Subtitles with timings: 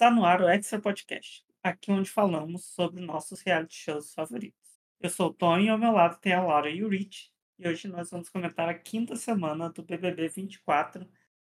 [0.00, 4.80] Está no ar o Extra Podcast, aqui onde falamos sobre nossos reality shows favoritos.
[4.98, 7.68] Eu sou o Tony e ao meu lado tem a Laura e o Rich, e
[7.68, 11.06] hoje nós vamos comentar a quinta semana do BBB 24.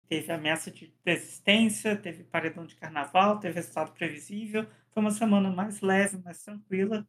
[0.07, 4.65] Teve ameaça de desistência, teve paredão de carnaval, teve resultado previsível.
[4.89, 7.07] Foi uma semana mais leve, mais tranquila.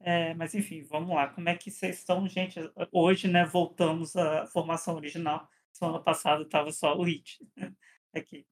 [0.00, 1.28] É, mas enfim, vamos lá.
[1.28, 2.58] Como é que vocês estão, gente?
[2.90, 5.48] Hoje, né, voltamos à formação original.
[5.72, 7.38] Semana passada estava só o Rich
[8.12, 8.44] aqui.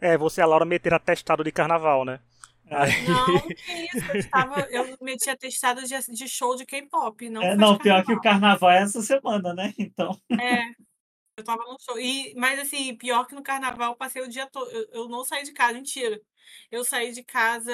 [0.00, 2.20] É, você e a Laura meteram atestado de carnaval, né?
[2.70, 2.90] Aí...
[3.08, 7.56] Não, que isso, eu, estava, eu meti atestado de, de show de K-pop, não é,
[7.56, 9.72] Não, pior que o carnaval é essa semana, né?
[9.78, 10.20] Então...
[10.30, 10.62] É,
[11.36, 11.98] eu tava no show.
[11.98, 15.24] E, mas assim, pior que no carnaval, eu passei o dia todo, eu, eu não
[15.24, 16.20] saí de casa, mentira.
[16.70, 17.72] Eu saí de casa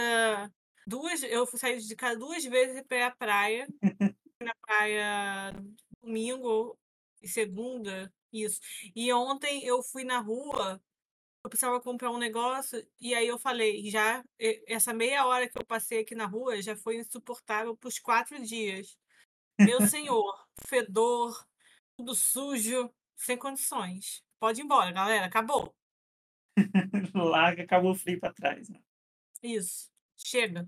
[0.86, 3.66] duas, eu saí de casa duas vezes à praia.
[4.40, 5.52] na praia
[6.02, 6.78] domingo
[7.22, 8.60] e segunda, isso.
[8.94, 10.80] E ontem eu fui na rua
[11.44, 14.24] eu precisava comprar um negócio, e aí eu falei, já,
[14.66, 18.98] essa meia hora que eu passei aqui na rua já foi insuportável por quatro dias.
[19.60, 20.32] Meu senhor,
[20.66, 21.46] fedor,
[21.98, 24.24] tudo sujo, sem condições.
[24.40, 25.74] Pode ir embora, galera, acabou.
[27.14, 28.70] Larga, acabou o frio para trás.
[28.70, 28.80] Né?
[29.42, 30.66] Isso, chega.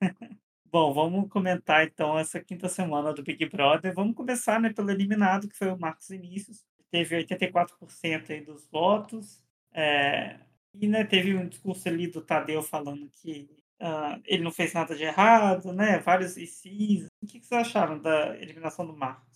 [0.66, 3.92] Bom, vamos comentar então essa quinta semana do Big Brother.
[3.92, 6.64] Vamos começar né, pelo eliminado, que foi o Marcos Inícios.
[6.92, 9.45] Teve 84% aí dos votos.
[9.76, 10.36] É,
[10.74, 13.46] e né, teve um discurso ali do Tadeu falando que
[13.80, 15.98] uh, ele não fez nada de errado, né?
[15.98, 17.06] Vários ICs.
[17.22, 19.26] O que, que vocês acharam da eliminação do Marcos?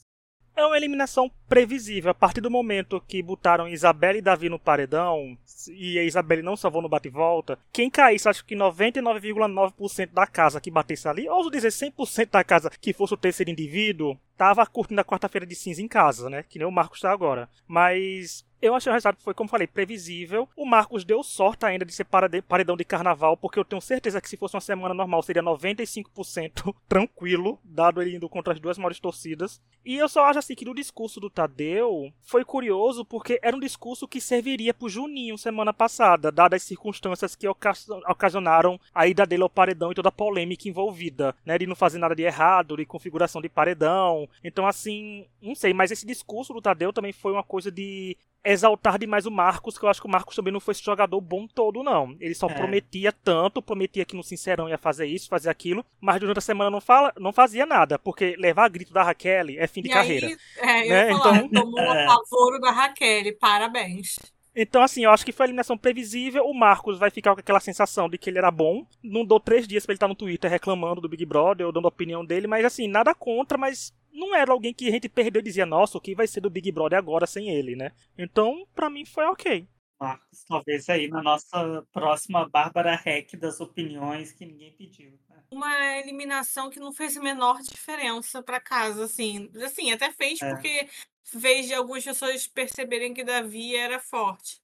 [0.56, 2.10] É uma eliminação previsível.
[2.10, 5.36] A partir do momento que botaram Isabelle e Davi no paredão,
[5.68, 10.70] e a Isabelle não salvou no bate-volta, quem caísse, acho que 99,9% da casa que
[10.70, 15.04] batesse ali, ou dizer 100% da casa que fosse o terceiro indivíduo, tava curtindo a
[15.04, 16.42] quarta-feira de cinza em casa, né?
[16.42, 17.46] Que nem o Marcos está agora.
[17.68, 20.48] Mas eu achei o resultado foi, como falei, previsível.
[20.54, 24.28] O Marcos deu sorte ainda de ser paredão de carnaval, porque eu tenho certeza que
[24.28, 29.00] se fosse uma semana normal seria 95% tranquilo, dado ele indo contra as duas maiores
[29.00, 29.62] torcidas.
[29.84, 33.60] E eu só acho assim que no discurso do Tadeu foi curioso, porque era um
[33.60, 39.42] discurso que serviria pro Juninho semana passada, dadas as circunstâncias que ocasionaram a ida dele
[39.42, 41.56] ao paredão e toda a polêmica envolvida, né?
[41.56, 44.28] De não fazer nada de errado, de configuração de paredão.
[44.42, 48.98] Então, assim, não sei, mas esse discurso do Tadeu também foi uma coisa de exaltar
[48.98, 51.46] demais o Marcos, que eu acho que o Marcos também não foi esse jogador bom
[51.46, 52.16] todo, não.
[52.18, 52.54] Ele só é.
[52.54, 56.70] prometia tanto, prometia que no Sincerão ia fazer isso, fazer aquilo, mas durante a semana
[56.70, 60.26] não, fala, não fazia nada, porque levar grito da Raquel é fim de e carreira.
[60.60, 61.18] Aí, é, né?
[61.18, 62.06] falar, então, tomou é.
[62.06, 64.16] favor da Raquel, parabéns.
[64.54, 66.44] Então, assim, eu acho que foi a eliminação previsível.
[66.44, 68.84] O Marcos vai ficar com aquela sensação de que ele era bom.
[69.02, 71.84] Não dou três dias pra ele estar no Twitter reclamando do Big Brother ou dando
[71.84, 75.40] a opinião dele, mas assim, nada contra, mas não era alguém que a gente perdeu
[75.40, 77.92] e dizia, nossa, o que vai ser do Big Brother agora sem ele, né?
[78.16, 79.68] Então, para mim foi ok.
[80.00, 85.18] Marcos, talvez aí na nossa próxima Bárbara Heck das opiniões que ninguém pediu.
[85.28, 85.42] Né?
[85.50, 89.50] Uma eliminação que não fez a menor diferença para casa, assim.
[89.62, 90.48] Assim, até fez é.
[90.48, 90.88] porque
[91.22, 94.62] fez de algumas pessoas perceberem que Davi era forte.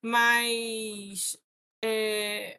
[0.00, 1.36] Mas
[1.84, 2.56] é,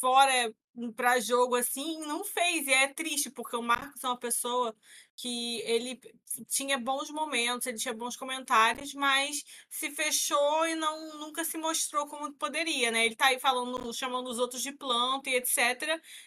[0.00, 0.52] fora
[0.94, 2.66] para jogo assim, não fez.
[2.66, 4.74] E é triste, porque o Marcos é uma pessoa
[5.16, 6.00] que ele
[6.48, 12.06] tinha bons momentos, ele tinha bons comentários, mas se fechou e não nunca se mostrou
[12.06, 13.06] como poderia, né?
[13.06, 15.58] Ele tá aí falando, chamando os outros de planta e etc.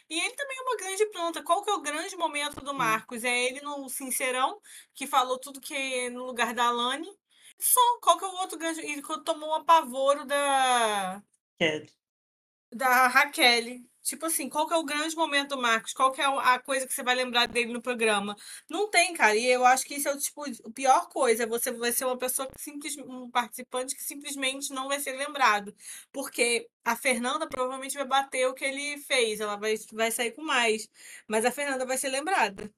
[0.10, 1.44] E ele também é uma grande planta.
[1.44, 3.24] Qual que é o grande momento do Marcos?
[3.24, 4.60] É ele no Sincerão,
[4.94, 7.08] que falou tudo que é no lugar da Alane.
[7.60, 8.82] Só, qual que é o outro grande...
[8.82, 11.24] Ele tomou o apavoro da...
[12.72, 13.91] Da Raquel.
[14.04, 15.94] Tipo assim, qual que é o grande momento do Marcos?
[15.94, 18.36] Qual que é a coisa que você vai lembrar dele no programa?
[18.70, 19.36] Não tem, cara.
[19.36, 21.46] E eu acho que isso é o tipo, a pior coisa.
[21.48, 25.76] Você vai ser uma pessoa que simples, um participante que simplesmente não vai ser lembrado.
[26.12, 29.40] Porque a Fernanda provavelmente vai bater o que ele fez.
[29.40, 30.90] Ela vai, vai sair com mais.
[31.28, 32.72] Mas a Fernanda vai ser lembrada.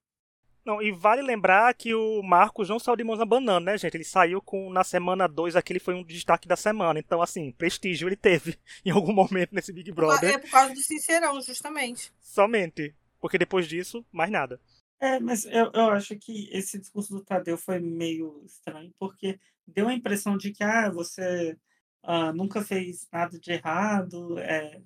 [0.66, 3.96] Não, e vale lembrar que o Marcos não saiu de mãos na banana, né, gente?
[3.96, 7.00] Ele saiu com na semana 2, aquele foi um destaque da semana.
[7.00, 10.35] Então, assim, prestígio ele teve em algum momento nesse Big Brother.
[10.35, 12.13] É por causa do Sincerão, justamente.
[12.19, 12.95] Somente.
[13.19, 14.60] Porque depois disso, mais nada.
[15.01, 19.38] É, mas eu, eu acho que esse discurso do Tadeu foi meio estranho, porque
[19.68, 21.57] deu a impressão de que, ah, você
[22.04, 24.81] uh, nunca fez nada de errado, é,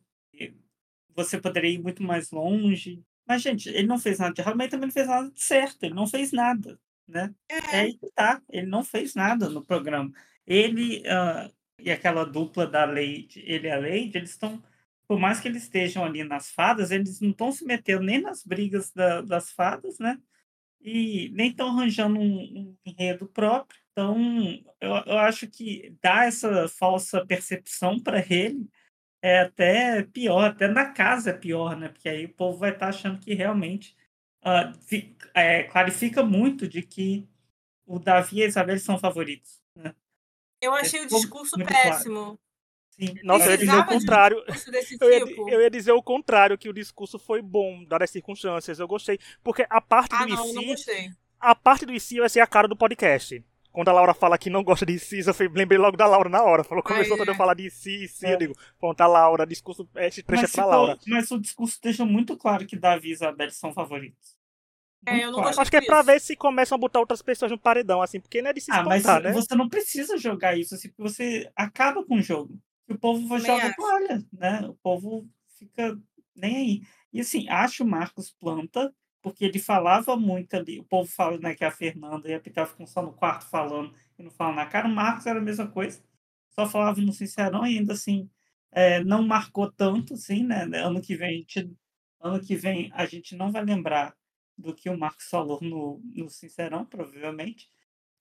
[1.15, 3.03] você poderia ir muito mais longe.
[3.27, 5.83] Mas, gente, ele não fez nada de errado, mas também não fez nada de certo.
[5.83, 7.33] Ele não fez nada, né?
[7.49, 8.41] É, aí que tá.
[8.49, 10.11] Ele não fez nada no programa.
[10.45, 14.63] Ele uh, e aquela dupla da Leide, ele e a Leide, eles estão...
[15.07, 18.43] Por mais que eles estejam ali nas fadas, eles não estão se metendo nem nas
[18.43, 20.19] brigas da, das fadas, né?
[20.81, 23.79] E nem estão arranjando um, um, enredo próprio.
[23.91, 24.17] Então,
[24.81, 28.69] eu, eu acho que dá essa falsa percepção para ele
[29.27, 31.89] é até pior, até na casa é pior, né?
[31.89, 33.95] Porque aí o povo vai estar achando que realmente
[34.45, 34.73] uh,
[35.33, 37.27] é, clarifica muito de que
[37.85, 39.61] o Davi e a Isabel são favoritos.
[39.75, 39.93] Né?
[40.61, 42.15] Eu achei é o discurso péssimo.
[42.15, 42.39] Claro.
[42.91, 43.15] Sim.
[43.23, 44.43] Nossa, eu ia dizer o contrário.
[44.99, 45.49] Eu ia, tipo.
[45.49, 48.79] eu ia, dizer o contrário, que o discurso foi bom, dadas as circunstâncias.
[48.79, 49.19] Eu gostei.
[49.43, 51.11] Porque a parte ah, do não, não gostei.
[51.39, 53.43] A parte do IC vai ser a cara do podcast.
[53.77, 56.41] Quando a Laura fala que não gosta de IC, eu lembrei logo da Laura na
[56.41, 56.63] hora.
[56.63, 57.35] Falou, começou a é.
[57.35, 58.33] falar de IC, é.
[58.33, 60.97] eu digo, ponta a Laura, discurso é, trecha pra Laura.
[61.05, 64.35] Mas o discurso deixa muito claro que Davi e Isabel são favoritos.
[65.05, 65.61] É, eu não claro.
[65.61, 68.41] Acho que é pra ver se começam a botar outras pessoas no paredão, assim, porque
[68.41, 69.31] não é de se ah, espantar, mas né?
[69.31, 72.59] você não precisa jogar isso, assim, porque você acaba com o jogo
[72.89, 74.61] o povo vai jogar toalha, né?
[74.67, 75.27] O povo
[75.57, 75.99] fica
[76.35, 76.81] nem aí.
[77.11, 78.93] E assim, acho o Marcos planta,
[79.29, 80.79] porque ele falava muito ali.
[80.79, 83.93] O povo fala né, que a Fernanda e a Pitel ficam só no quarto falando
[84.17, 84.87] e não falam na cara.
[84.87, 86.01] O Marcos era a mesma coisa,
[86.51, 88.29] só falava no Sincerão e ainda assim
[88.71, 90.63] é, não marcou tanto, assim, né?
[90.75, 91.71] Ano que vem a gente,
[92.19, 94.15] ano que vem a gente não vai lembrar
[94.57, 97.69] do que o Marcos falou no, no Sincerão, provavelmente.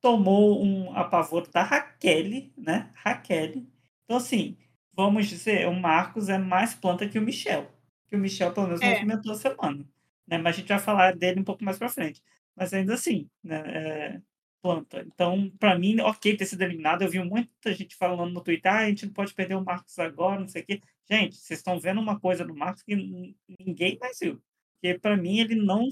[0.01, 2.93] Tomou um apavoro da Raquel, né?
[2.97, 3.67] Raquel,
[4.07, 4.57] então, assim,
[4.93, 7.71] vamos dizer, o Marcos é mais planta que o Michel.
[8.07, 8.95] Que o Michel, pelo menos, é.
[8.95, 9.85] movimentou a semana.
[10.27, 10.39] Né?
[10.39, 12.23] Mas a gente vai falar dele um pouco mais pra frente.
[12.55, 13.63] Mas ainda assim, né?
[13.67, 14.21] É
[14.67, 15.05] planta.
[15.07, 17.03] Então, para mim, ok ter sido eliminado.
[17.03, 19.97] Eu vi muita gente falando no Twitter, ah, a gente não pode perder o Marcos
[19.99, 20.83] agora, não sei o quê.
[21.09, 22.97] Gente, vocês estão vendo uma coisa no Marcos que
[23.61, 24.43] ninguém mais viu.
[24.75, 25.89] Porque, para mim, ele não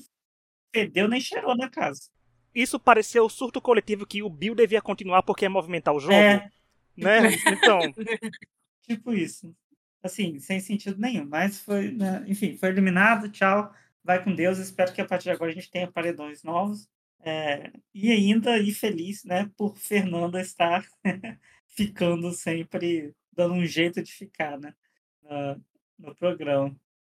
[0.72, 2.10] perdeu nem cheirou na casa.
[2.52, 6.14] Isso pareceu surto coletivo que o Bill devia continuar porque ia movimentar o jogo.
[6.14, 6.50] É,
[6.96, 7.30] né?
[7.46, 7.80] Então.
[8.82, 9.54] tipo isso.
[10.02, 11.26] Assim, sem sentido nenhum.
[11.26, 12.24] Mas foi, né?
[12.26, 13.72] enfim, foi eliminado, tchau.
[14.04, 14.58] Vai com Deus.
[14.58, 16.88] Espero que a partir de agora a gente tenha paredões novos.
[17.20, 20.86] É, e ainda e feliz, né, por Fernanda estar
[21.68, 24.74] ficando sempre dando um jeito de ficar, né,
[25.22, 25.64] no,
[25.98, 26.68] no programa.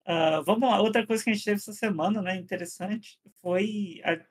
[0.07, 4.25] Uh, vamos lá, outra coisa que a gente teve essa semana, né, interessante, foi a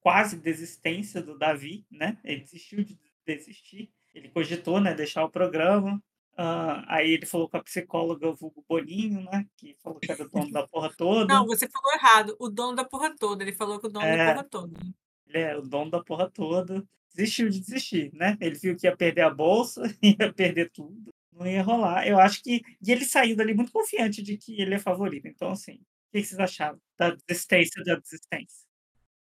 [0.00, 6.02] quase desistência do Davi, né, ele desistiu de desistir ele cogitou, né, deixar o programa.
[6.32, 9.46] Uh, aí ele falou com a psicóloga Vulgo Boninho, né?
[9.56, 11.32] Que falou que era o dono da porra toda.
[11.32, 12.36] Não, você falou errado.
[12.38, 13.44] O dono da porra toda.
[13.44, 14.80] Ele falou que o dono é, da porra toda.
[15.26, 16.84] Ele é o dono da porra toda.
[17.14, 18.38] Desistiu de desistir, né?
[18.40, 21.12] Ele viu que ia perder a bolsa, ia perder tudo.
[21.32, 22.06] Não ia rolar.
[22.06, 22.62] Eu acho que.
[22.80, 25.28] E ele saiu dali muito confiante de que ele é favorito.
[25.28, 28.62] Então, assim, o que vocês acharam da desistência da desistência?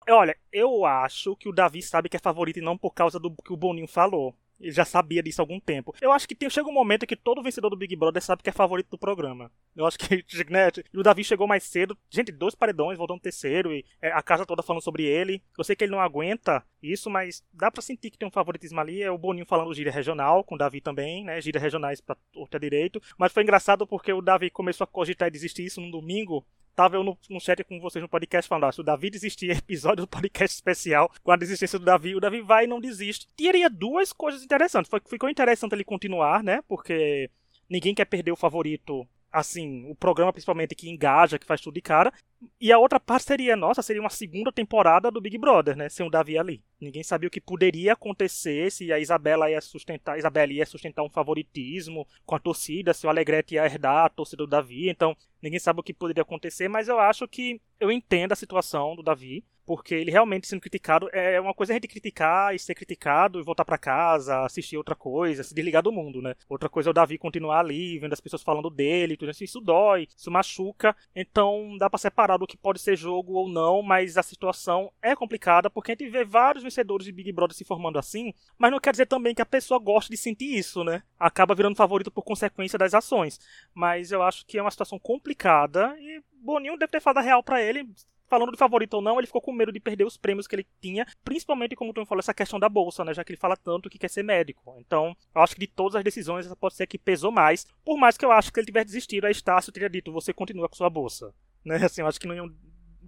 [0.07, 3.35] Olha, eu acho que o Davi sabe que é favorito e não por causa do
[3.35, 4.35] que o Boninho falou.
[4.59, 5.93] Ele já sabia disso há algum tempo.
[6.01, 8.49] Eu acho que tem, chega um momento que todo vencedor do Big Brother sabe que
[8.49, 9.51] é favorito do programa.
[9.75, 11.97] Eu acho que né, o Davi chegou mais cedo.
[12.09, 15.41] Gente, dois paredões, voltou no terceiro e é, a casa toda falando sobre ele.
[15.57, 18.79] Eu sei que ele não aguenta isso, mas dá para sentir que tem um favoritismo
[18.79, 19.01] ali.
[19.01, 21.41] É o Boninho falando gíria regional, com o Davi também, né?
[21.41, 23.01] Gíria regionais pra outra direito.
[23.17, 26.45] Mas foi engraçado porque o Davi começou a cogitar e desistir isso no domingo.
[26.75, 30.05] Tava eu no, no chat com vocês no podcast falando, se o Davi desistir, episódio
[30.05, 33.27] do podcast especial com a desistência do Davi, o Davi vai e não desiste.
[33.35, 34.91] Teria duas coisas interessantes.
[35.07, 36.61] Ficou interessante ele continuar, né?
[36.67, 37.29] Porque
[37.69, 41.81] ninguém quer perder o favorito assim, o programa principalmente que engaja, que faz tudo de
[41.81, 42.13] cara.
[42.59, 45.89] E a outra parte seria, nossa, seria uma segunda temporada do Big Brother, né?
[45.89, 46.63] Sem o Davi ali.
[46.79, 51.09] Ninguém sabia o que poderia acontecer se a Isabela ia sustentar, Isabela ia sustentar um
[51.09, 54.89] favoritismo com a torcida, se o Alegrete ia herdar a torcida do Davi.
[54.89, 58.95] Então, ninguém sabe o que poderia acontecer, mas eu acho que eu entendo a situação
[58.95, 62.75] do Davi porque ele realmente sendo criticado é uma coisa a gente criticar e ser
[62.75, 66.35] criticado e voltar para casa, assistir outra coisa, se desligar do mundo, né?
[66.47, 69.61] Outra coisa é o Davi continuar ali, vendo as pessoas falando dele, tudo isso, isso
[69.61, 70.95] dói, isso machuca.
[71.15, 75.15] Então dá para separar do que pode ser jogo ou não, mas a situação é
[75.15, 78.79] complicada porque a gente vê vários vencedores de Big Brother se formando assim, mas não
[78.79, 81.03] quer dizer também que a pessoa gosta de sentir isso, né?
[81.19, 83.39] Acaba virando favorito por consequência das ações.
[83.73, 87.43] Mas eu acho que é uma situação complicada e Boninho deve ter falado a real
[87.43, 87.89] para ele,
[88.27, 90.67] falando de favorito ou não, ele ficou com medo de perder os prêmios que ele
[90.81, 93.13] tinha, principalmente como tu falou, essa questão da bolsa, né?
[93.13, 94.75] Já que ele fala tanto que quer ser médico.
[94.79, 97.65] Então, eu acho que de todas as decisões, essa pode ser que pesou mais.
[97.83, 100.69] Por mais que eu acho que ele tivesse desistido, a Estácio teria dito, você continua
[100.69, 101.33] com sua bolsa.
[101.65, 101.77] Né?
[101.77, 102.55] Assim, eu acho que não iam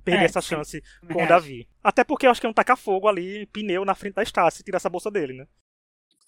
[0.03, 1.07] perder é, essa chance sim.
[1.13, 1.69] com o Davi.
[1.83, 4.63] Até porque eu acho que é um taca-fogo ali, pneu na frente da Estácio e
[4.63, 5.47] tirar essa bolsa dele, né?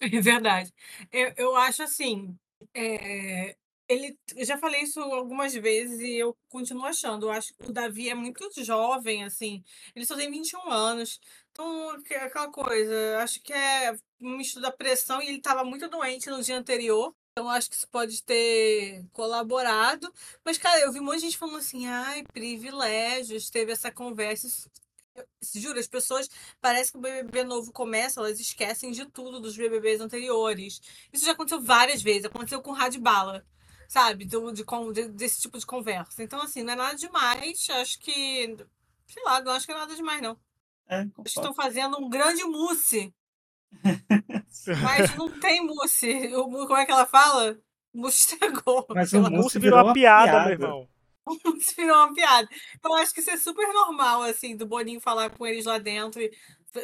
[0.00, 0.72] É verdade.
[1.10, 2.38] Eu, eu acho assim,
[2.72, 3.56] é,
[3.90, 7.26] ele, eu já falei isso algumas vezes e eu continuo achando.
[7.26, 9.64] Eu acho que o Davi é muito jovem, assim.
[9.96, 11.20] Ele só tem 21 anos.
[11.50, 15.88] Então, é aquela coisa, acho que é um misto da pressão e ele estava muito
[15.88, 17.12] doente no dia anterior.
[17.32, 20.12] Então, acho que isso pode ter colaborado.
[20.44, 24.48] Mas, cara, eu vi um monte de gente falando assim: ai, privilégios, teve essa conversa.
[25.54, 26.28] Juro, as pessoas
[26.60, 30.80] parece que o BBB novo começa, elas esquecem de tudo dos BBBs anteriores.
[31.12, 32.26] Isso já aconteceu várias vezes.
[32.26, 33.44] Aconteceu com o Radbala.
[33.90, 34.24] Sabe?
[34.24, 36.22] Do, de, de, desse tipo de conversa.
[36.22, 37.66] Então, assim, não é nada demais.
[37.70, 38.56] Acho que.
[39.08, 40.38] Sei lá, não acho que é nada demais, não.
[40.88, 43.12] É, acho que estão fazendo um grande mousse.
[44.82, 46.28] mas não tem mousse.
[46.30, 47.58] Como é que ela fala?
[47.92, 48.86] O mousse estragou.
[48.90, 50.88] Mas o mousse virou, virou uma piada, piada, meu irmão.
[51.76, 52.48] virou uma piada.
[52.76, 56.22] Então, acho que isso é super normal, assim, do Boninho falar com eles lá dentro
[56.22, 56.30] e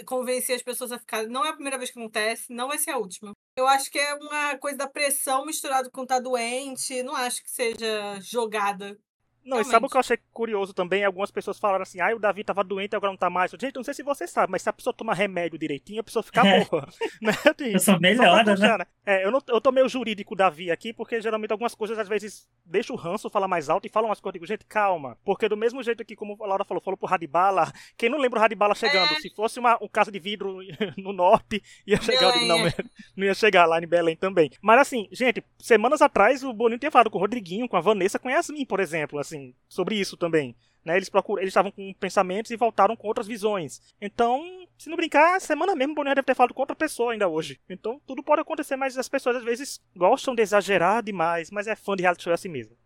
[0.05, 1.27] convencer as pessoas a ficar.
[1.27, 3.33] Não é a primeira vez que acontece, não vai ser a última.
[3.57, 7.03] Eu acho que é uma coisa da pressão misturado com estar tá doente.
[7.03, 8.99] Não acho que seja jogada
[9.47, 9.69] não, Realmente.
[9.69, 11.05] e sabe o que eu achei curioso também?
[11.05, 13.53] Algumas pessoas falaram assim, ah, o Davi tava doente, agora não tá mais.
[13.53, 16.23] Gente, não sei se você sabe, mas se a pessoa toma remédio direitinho, a pessoa
[16.23, 16.65] fica é.
[16.65, 16.89] boa.
[17.23, 17.33] né?
[17.73, 18.79] Eu sou melhora, né?
[18.79, 18.87] né?
[19.07, 22.49] É, eu, não, eu tô meio jurídico Davi aqui, porque geralmente algumas coisas às vezes
[22.65, 24.35] deixa o ranço falar mais alto e fala umas coisas.
[24.35, 25.17] Digo, gente, calma.
[25.25, 28.41] Porque do mesmo jeito que, como a Laura falou, falou pro Radibala, quem não lembra
[28.41, 29.13] o Radibala chegando?
[29.13, 29.21] É.
[29.21, 30.59] Se fosse uma, um caso de vidro
[30.99, 32.33] no norte, ia chegar.
[32.33, 32.75] Belém, não, é.
[33.17, 34.51] não ia chegar lá em Belém também.
[34.61, 38.19] Mas assim, gente, semanas atrás o Boninho tinha falado com o Rodriguinho, com a Vanessa,
[38.19, 39.36] com a Yasmin, por exemplo, assim,
[39.69, 40.57] sobre isso isso também.
[40.85, 40.97] Né?
[40.97, 43.81] Eles procuram, eles estavam com pensamentos e voltaram com outras visões.
[44.01, 47.29] Então, se não brincar, semana mesmo o Bonner deve ter falado com outra pessoa ainda
[47.29, 47.61] hoje.
[47.69, 51.77] Então, tudo pode acontecer, mas as pessoas às vezes gostam de exagerar demais, mas é
[51.77, 52.77] fã de reality show assim mesmo.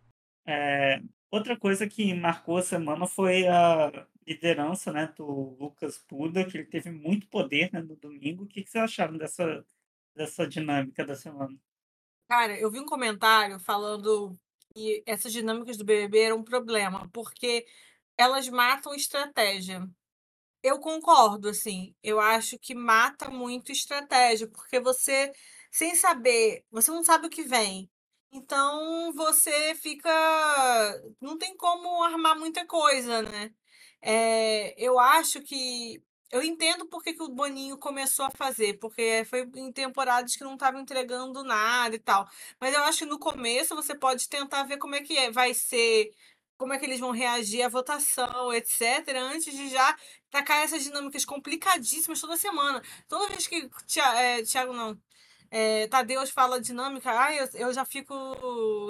[0.45, 6.57] É, outra coisa que marcou a semana foi a liderança né, do Lucas Puda, que
[6.57, 8.43] ele teve muito poder né, no domingo.
[8.43, 9.63] O que, que vocês acharam dessa,
[10.15, 11.55] dessa dinâmica da semana?
[12.27, 14.35] Cara, eu vi um comentário falando
[14.75, 17.65] e essas dinâmicas do BBB eram um problema, porque
[18.17, 19.87] elas matam estratégia.
[20.63, 21.95] Eu concordo, assim.
[22.03, 25.31] Eu acho que mata muito estratégia, porque você,
[25.71, 27.89] sem saber, você não sabe o que vem.
[28.31, 30.09] Então você fica.
[31.19, 33.53] Não tem como armar muita coisa, né?
[34.01, 36.01] É, eu acho que
[36.31, 40.53] eu entendo por que, o Boninho começou a fazer, porque foi em temporadas que não
[40.53, 42.27] estava entregando nada e tal.
[42.59, 45.53] Mas eu acho que no começo você pode tentar ver como é que é, vai
[45.53, 46.11] ser,
[46.57, 48.81] como é que eles vão reagir à votação, etc.,
[49.17, 49.97] antes de já
[50.29, 52.81] tacar essas dinâmicas complicadíssimas toda semana.
[53.09, 53.69] Toda vez que
[54.15, 54.97] é, Thiago não,
[55.51, 58.13] é, Tadeus fala dinâmica, ah, eu, eu já fico,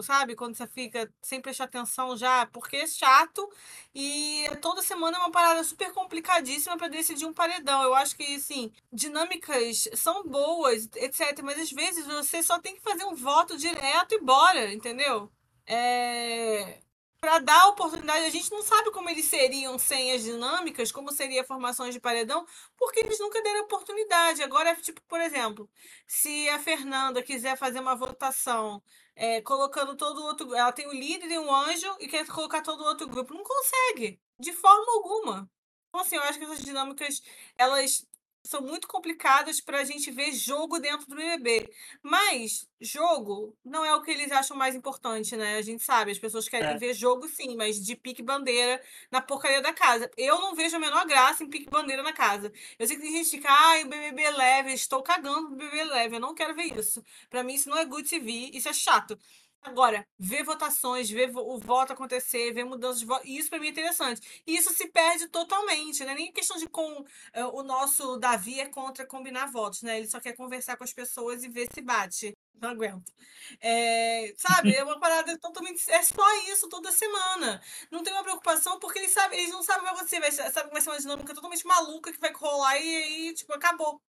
[0.03, 3.49] sabe, quando você fica sem prestar atenção já, porque é chato
[3.95, 7.81] e toda semana é uma parada super complicadíssima para decidir um paredão.
[7.83, 12.81] Eu acho que, assim, dinâmicas são boas, etc, mas às vezes você só tem que
[12.81, 15.31] fazer um voto direto e bora, entendeu?
[15.65, 16.79] É
[17.21, 18.25] para dar oportunidade.
[18.25, 22.45] A gente não sabe como eles seriam sem as dinâmicas, como seria formações de paredão,
[22.75, 24.41] porque eles nunca deram oportunidade.
[24.41, 25.69] Agora, tipo, por exemplo,
[26.07, 28.81] se a Fernanda quiser fazer uma votação
[29.15, 30.53] é, colocando todo o outro.
[30.55, 33.33] Ela tem o líder e um anjo e quer colocar todo o outro grupo.
[33.33, 35.49] Não consegue, de forma alguma.
[35.89, 37.21] Então, assim, eu acho que essas dinâmicas,
[37.57, 38.07] elas
[38.43, 41.71] são muito complicadas para a gente ver jogo dentro do BBB.
[42.01, 45.57] Mas jogo não é o que eles acham mais importante, né?
[45.57, 46.77] A gente sabe, as pessoas querem é.
[46.77, 48.81] ver jogo sim, mas de pique bandeira
[49.11, 50.09] na porcaria da casa.
[50.17, 52.51] Eu não vejo a menor graça em pique bandeira na casa.
[52.79, 55.83] Eu sei que tem gente que fica, ai, o BBB leve, estou cagando pro BBB
[55.85, 57.03] leve, eu não quero ver isso.
[57.29, 59.17] Para mim isso não é good TV, isso é chato.
[59.63, 63.69] Agora, ver votações, ver o voto acontecer, ver mudanças de voto, isso para mim é
[63.69, 64.41] interessante.
[64.45, 66.15] E isso se perde totalmente, né?
[66.15, 67.05] Nem questão de com uh,
[67.53, 69.99] o nosso Davi é contra combinar votos, né?
[69.99, 72.35] Ele só quer conversar com as pessoas e ver se bate.
[72.59, 73.11] Não aguento.
[73.59, 75.89] É, sabe, é uma parada totalmente.
[75.91, 77.61] É só isso toda semana.
[77.91, 80.51] Não tem uma preocupação, porque eles, sabem, eles não sabem o que vai acontecer.
[80.51, 84.01] Sabe que vai ser uma dinâmica totalmente maluca que vai rolar e aí, tipo, acabou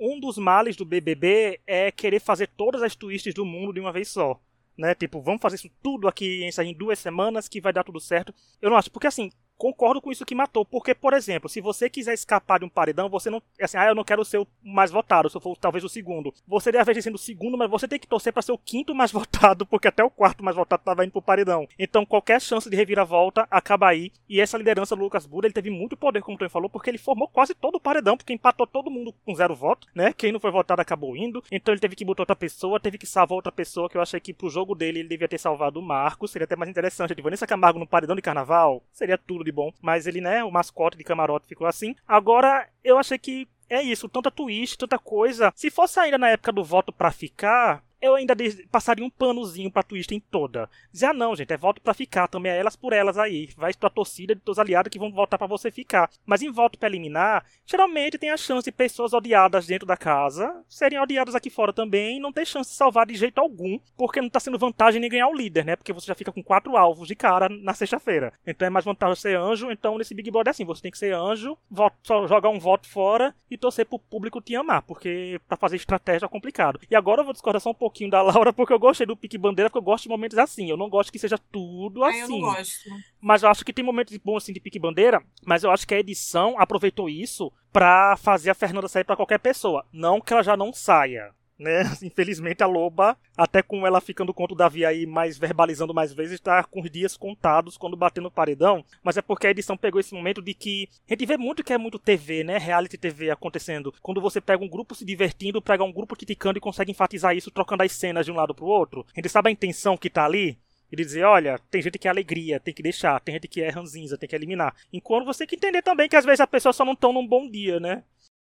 [0.00, 3.92] um dos males do BBB é querer fazer todas as twists do mundo de uma
[3.92, 4.40] vez só
[4.78, 4.94] né?
[4.94, 8.32] Tipo, vamos fazer isso tudo aqui em duas semanas que vai dar tudo certo.
[8.62, 10.64] Eu não acho, porque assim, concordo com isso que matou.
[10.64, 13.42] Porque, por exemplo, se você quiser escapar de um paredão, você não.
[13.60, 16.32] Assim, ah, eu não quero ser o mais votado, se eu for talvez o segundo.
[16.46, 18.94] Você deve vez sendo o segundo, mas você tem que torcer para ser o quinto
[18.94, 21.68] mais votado, porque até o quarto mais votado estava indo pro paredão.
[21.78, 24.12] Então, qualquer chance de reviravolta acaba aí.
[24.28, 26.90] E essa liderança do Lucas Buda, ele teve muito poder, como o Tony falou, porque
[26.90, 30.12] ele formou quase todo o paredão, porque empatou todo mundo com zero voto, né?
[30.16, 31.42] Quem não foi votado acabou indo.
[31.50, 34.20] Então, ele teve que botar outra pessoa, teve que salvar outra pessoa, que eu achei
[34.20, 36.30] que pro jogo dele ele devia ter salvado o Marcos.
[36.30, 37.10] Seria até mais interessante.
[37.10, 39.72] Tipo, Vanessa Camargo no paredão de carnaval, seria tudo de bom.
[39.82, 41.94] Mas ele, né, o mascote de camarote ficou assim.
[42.06, 45.52] Agora, eu achei que é isso, tanta twist, tanta coisa.
[45.54, 48.34] Se fosse ainda na época do voto para ficar, eu ainda
[48.70, 50.68] passaria um panozinho pra Twistem toda.
[50.92, 53.48] Dizer, ah não, gente, é voto pra ficar, também é elas por elas aí.
[53.56, 56.10] Vai pra torcida de teus aliados que vão votar para você ficar.
[56.24, 60.64] Mas em voto pra eliminar, geralmente tem a chance de pessoas odiadas dentro da casa
[60.68, 64.20] serem odiadas aqui fora também e não ter chance de salvar de jeito algum, porque
[64.20, 65.76] não tá sendo vantagem nem ganhar o líder, né?
[65.76, 68.32] Porque você já fica com quatro alvos de cara na sexta-feira.
[68.46, 70.98] Então é mais vantagem ser anjo, então nesse Big Brother é assim, você tem que
[70.98, 75.40] ser anjo, voto, só jogar um voto fora e torcer pro público te amar, porque
[75.48, 76.80] para fazer estratégia é complicado.
[76.90, 79.16] E agora eu vou discordar só um pouco pouquinho da Laura, porque eu gostei do
[79.16, 80.68] Pique Bandeira, porque eu gosto de momentos assim.
[80.68, 82.18] Eu não gosto que seja tudo assim.
[82.18, 82.90] Ah, eu não gosto.
[83.20, 85.94] Mas eu acho que tem momentos bons assim de Pique Bandeira, mas eu acho que
[85.94, 89.84] a edição aproveitou isso pra fazer a Fernanda sair para qualquer pessoa.
[89.92, 91.82] Não que ela já não saia né?
[92.02, 96.34] Infelizmente a Loba, até com ela ficando contra o Davi aí mais verbalizando mais vezes,
[96.34, 98.84] está com os dias contados quando bater no paredão.
[99.02, 101.72] Mas é porque a edição pegou esse momento de que a gente vê muito que
[101.72, 102.58] é muito TV, né?
[102.58, 103.92] Reality TV acontecendo.
[104.00, 107.50] Quando você pega um grupo se divertindo, pega um grupo criticando e consegue enfatizar isso
[107.50, 109.04] trocando as cenas de um lado pro outro.
[109.12, 110.58] A gente sabe a intenção que tá ali.
[110.90, 113.68] E dizer, olha, tem gente que é alegria, tem que deixar, tem gente que é
[113.68, 114.74] ranzinza, tem que eliminar.
[114.90, 117.26] Enquanto você tem que entender também que às vezes as pessoas só não estão num
[117.26, 118.04] bom dia, né?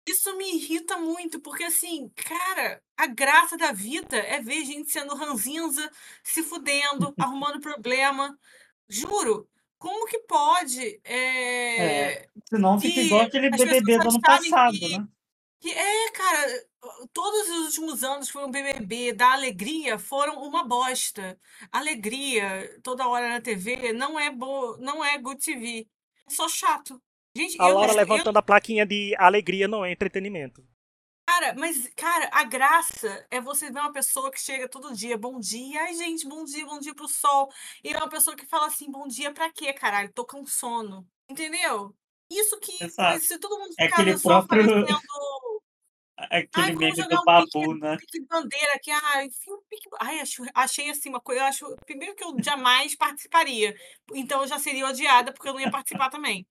[0.08, 5.16] Isso me irrita muito, porque assim, cara, a graça da vida é ver gente sendo
[5.16, 5.90] ranzinza,
[6.24, 8.38] se fudendo, arrumando problema.
[8.90, 11.00] Juro, como que pode?
[11.04, 15.08] É, é senão fica igual aquele BBB do ano passado, que, né?
[15.60, 16.66] Que, é, cara,
[17.14, 21.40] todos os últimos anos foi um BBB da alegria foram uma bosta.
[21.72, 24.78] Alegria toda hora na TV não é bo...
[24.78, 25.88] não é good TV.
[26.28, 27.02] É só chato.
[27.36, 28.40] Gente, a Laura eu, levantando eu...
[28.40, 30.66] a plaquinha de alegria não é entretenimento.
[31.28, 35.40] Cara, mas, cara, a graça é você ver uma pessoa que chega todo dia, bom
[35.40, 37.50] dia, ai, gente, bom dia, bom dia pro sol.
[37.84, 40.12] E é uma pessoa que fala assim, bom dia pra quê, caralho?
[40.14, 41.08] Tô com sono.
[41.30, 41.96] Entendeu?
[42.30, 43.20] Isso que, Exato.
[43.22, 44.86] se todo mundo é aquele só próprio...
[46.18, 47.98] Aquele ai, meme do babu, pique, né?
[47.98, 49.90] Pique bandeira que, ai, enfim, pique...
[50.00, 53.76] ai acho, achei assim uma coisa, eu acho, primeiro que eu jamais participaria.
[54.14, 56.46] Então eu já seria odiada porque eu não ia participar também.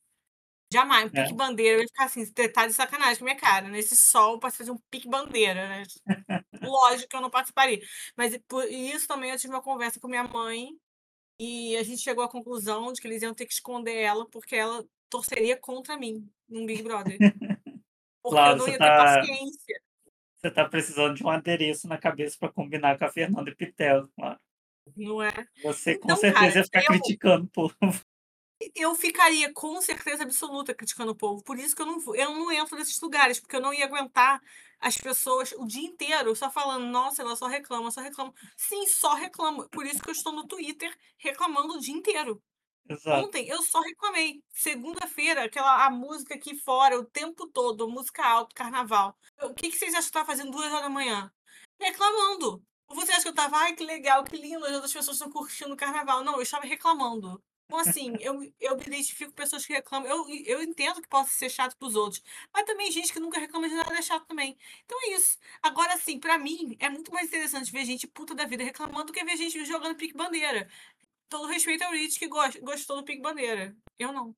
[0.73, 1.35] Jamais, um pique é.
[1.35, 3.69] bandeira, eu ia ficar assim, tá de sacanagem com a minha cara.
[3.69, 5.83] Nesse sol, para fazer um pique bandeira, né?
[6.63, 7.81] Lógico que eu não participaria.
[8.17, 10.69] Mas por isso também eu tive uma conversa com minha mãe
[11.41, 14.55] e a gente chegou à conclusão de que eles iam ter que esconder ela porque
[14.55, 17.19] ela torceria contra mim num Big Brother.
[18.23, 18.85] Porque claro, eu não ia tá...
[18.85, 19.81] ter paciência.
[20.37, 24.39] Você tá precisando de um adereço na cabeça para combinar com a Fernanda Pitel, claro.
[24.97, 25.33] Não é?
[25.63, 26.87] Você com então, certeza cara, ia ficar eu...
[26.87, 27.75] criticando o povo.
[28.75, 31.43] Eu ficaria com certeza absoluta criticando o povo.
[31.43, 34.41] Por isso que eu não, eu não entro nesses lugares, porque eu não ia aguentar
[34.79, 38.33] as pessoas o dia inteiro só falando, nossa, ela só reclama, só reclama.
[38.57, 39.69] Sim, só reclamo.
[39.69, 42.43] Por isso que eu estou no Twitter reclamando o dia inteiro.
[42.89, 43.25] Exato.
[43.25, 44.43] Ontem eu só reclamei.
[44.51, 49.17] Segunda-feira, aquela a música aqui fora, o tempo todo, música alta, carnaval.
[49.43, 51.33] O que, que vocês acham que eu fazendo duas horas da manhã?
[51.81, 52.63] Reclamando.
[52.89, 55.73] Você acha que eu tava, ai, que legal, que lindo, as outras pessoas estão curtindo
[55.73, 56.25] o carnaval.
[56.25, 57.41] Não, eu estava reclamando.
[57.71, 60.09] Então, assim, eu, eu me identifico com pessoas que reclamam.
[60.11, 62.21] Eu, eu entendo que possa ser chato pros outros,
[62.53, 64.59] mas também gente que nunca reclama de nada é chato também.
[64.85, 65.39] Então é isso.
[65.63, 69.13] Agora, assim, para mim, é muito mais interessante ver gente puta da vida reclamando do
[69.13, 70.69] que ver gente jogando pique bandeira.
[71.29, 73.77] Todo respeito ao Rich que gostou do pique bandeira.
[73.97, 74.35] Eu não.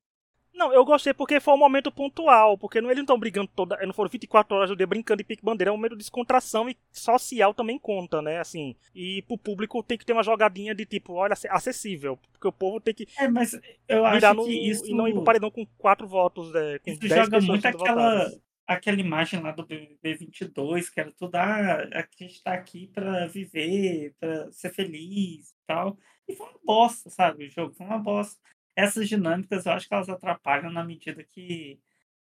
[0.54, 3.76] Não, eu gostei porque foi um momento pontual, porque não, eles não estão brigando toda.
[3.86, 6.68] Não foram 24 horas do dia brincando de pique bandeira, é um momento de descontração
[6.68, 8.38] e social também conta, né?
[8.38, 8.76] Assim.
[8.94, 12.18] E pro público tem que ter uma jogadinha de tipo, olha, acessível.
[12.32, 13.06] Porque o povo tem que.
[13.18, 14.86] É, mas eu acho no, que isso.
[14.86, 16.78] E não ir pro paredão com quatro votos, né?
[16.78, 18.30] Com isso joga muito aquela.
[18.64, 23.26] Aquela imagem lá do BBB 22, que era tudo, ah, a gente tá aqui pra
[23.26, 25.98] viver, pra ser feliz e tal.
[26.28, 27.46] E foi uma bosta, sabe?
[27.46, 28.38] O jogo foi uma bosta
[28.76, 31.78] essas dinâmicas eu acho que elas atrapalham na medida que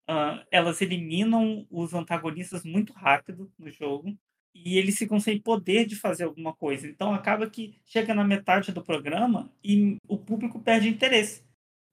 [0.09, 4.17] uh, elas eliminam os antagonistas muito rápido no jogo
[4.55, 6.87] e eles ficam sem poder de fazer alguma coisa.
[6.87, 11.43] Então acaba que chega na metade do programa e o público perde interesse.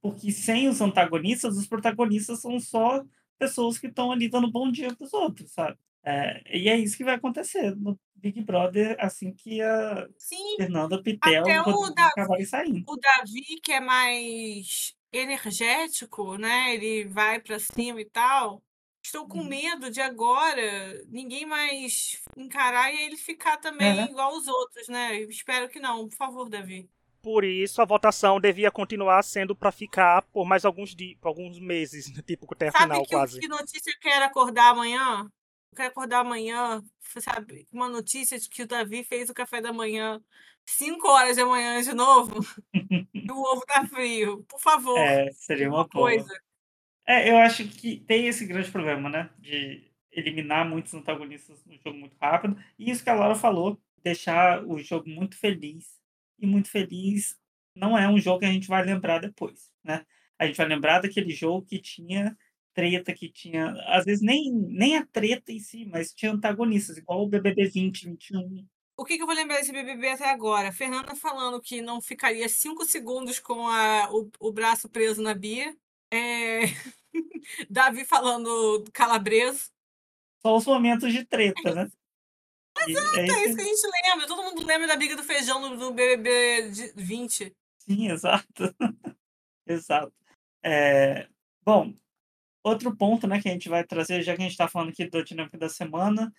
[0.01, 3.03] Porque sem os antagonistas, os protagonistas são só
[3.37, 5.77] pessoas que estão ali dando bom dia para os outros, sabe?
[6.03, 11.01] É, e é isso que vai acontecer no Big Brother assim que a Sim, Fernanda
[11.01, 12.83] Pitel até o Davi, saindo.
[12.87, 16.75] O Davi, que é mais energético, né?
[16.75, 18.61] Ele vai para cima e tal.
[19.03, 19.47] Estou com uhum.
[19.47, 25.21] medo de agora ninguém mais encarar e ele ficar também é, igual os outros, né?
[25.21, 26.07] espero que não.
[26.07, 26.89] Por favor, Davi.
[27.21, 32.05] Por isso, a votação devia continuar sendo para ficar por mais alguns dias, alguns meses,
[32.25, 33.39] tipo até a Sabe final que, quase.
[33.39, 35.29] Que notícia eu quero acordar amanhã?
[35.71, 36.81] Eu quero acordar amanhã,
[37.19, 40.21] sabe, uma notícia de que o Davi fez o café da manhã
[40.65, 42.39] 5 horas da manhã de novo.
[43.13, 44.43] e o ovo tá frio.
[44.43, 44.97] Por favor.
[44.97, 46.29] É, seria uma coisa.
[47.07, 49.29] É, eu acho que tem esse grande problema, né?
[49.39, 52.57] De eliminar muitos antagonistas no jogo muito rápido.
[52.77, 55.99] E isso que a Laura falou, deixar o jogo muito feliz.
[56.37, 57.37] E muito feliz
[57.75, 60.05] não é um jogo que a gente vai lembrar depois, né?
[60.37, 62.37] A gente vai lembrar daquele jogo que tinha
[62.73, 67.23] treta que tinha, às vezes nem, nem a treta em si, mas tinha antagonistas, igual
[67.23, 68.65] o BBB 20, 21.
[68.97, 70.73] O que, que eu vou lembrar desse BBB até agora?
[70.73, 75.73] Fernanda falando que não ficaria cinco segundos com a, o, o braço preso na Bia.
[76.11, 76.63] É...
[77.69, 79.71] Davi falando calabreso.
[80.41, 81.89] Só os momentos de treta, né?
[82.87, 84.27] Exato, é, é isso que a gente lembra.
[84.27, 87.55] Todo mundo lembra da briga do feijão no, no BBB 20.
[87.79, 88.75] Sim, exato.
[89.65, 90.13] exato.
[90.63, 91.27] É,
[91.63, 91.93] bom,
[92.63, 95.05] outro ponto né, que a gente vai trazer, já que a gente está falando aqui
[95.05, 96.33] do dinâmico da semana,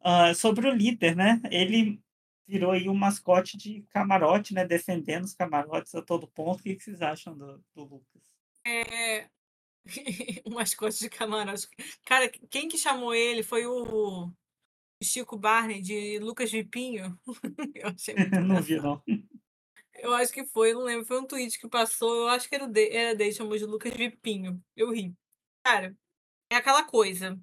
[0.00, 1.40] uh, sobre o líder, né?
[1.50, 2.00] Ele
[2.46, 4.64] virou aí um mascote de camarote, né?
[4.64, 6.60] Defendendo os camarotes a todo ponto.
[6.60, 8.22] O que, que vocês acham do, do Lucas?
[8.66, 9.28] É.
[10.46, 11.68] um mascote de camarote.
[12.04, 14.30] Cara, quem que chamou ele foi o
[15.02, 17.18] Chico Barney de Lucas Vipinho.
[17.74, 19.02] Eu achei muito Não vi, não.
[19.94, 21.04] Eu acho que foi, não lembro.
[21.04, 22.14] Foi um tweet que passou.
[22.14, 24.62] Eu acho que era, de, era dele, chamou de Lucas Vipinho.
[24.76, 25.14] Eu ri.
[25.64, 25.96] Cara,
[26.50, 27.38] é aquela coisa.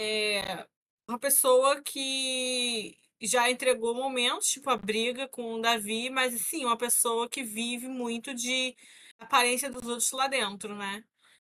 [0.00, 0.66] É
[1.08, 6.76] uma pessoa que já entregou momentos, tipo a briga com o Davi, mas sim, uma
[6.78, 8.74] pessoa que vive muito de
[9.18, 11.04] aparência dos outros lá dentro, né?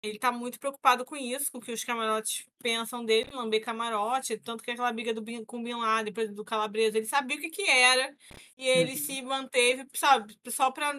[0.02, 4.38] Ele tá muito preocupado com isso, com o que os camarotes pensam dele, lamber camarote,
[4.38, 7.40] tanto que aquela briga do com o Bin Laden, depois do Calabresa, ele sabia o
[7.40, 8.16] que que era,
[8.58, 8.98] e ele uhum.
[8.98, 10.94] se manteve, sabe, só para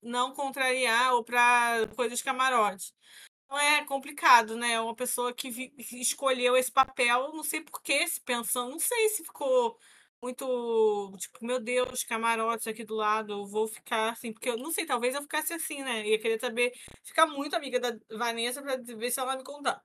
[0.00, 2.94] não contrariar ou para coisas camarotes.
[3.54, 4.80] Então é complicado, né?
[4.80, 9.10] Uma pessoa que, vi, escolheu esse papel, não sei por que, se pensando, não sei
[9.10, 9.78] se ficou
[10.20, 14.72] muito, tipo, meu Deus, camarotes aqui do lado, eu vou ficar assim, porque eu não
[14.72, 16.04] sei, talvez eu ficasse assim, né?
[16.04, 16.72] Ia querer saber,
[17.04, 19.80] ficar muito amiga da Vanessa pra ver se ela me contar,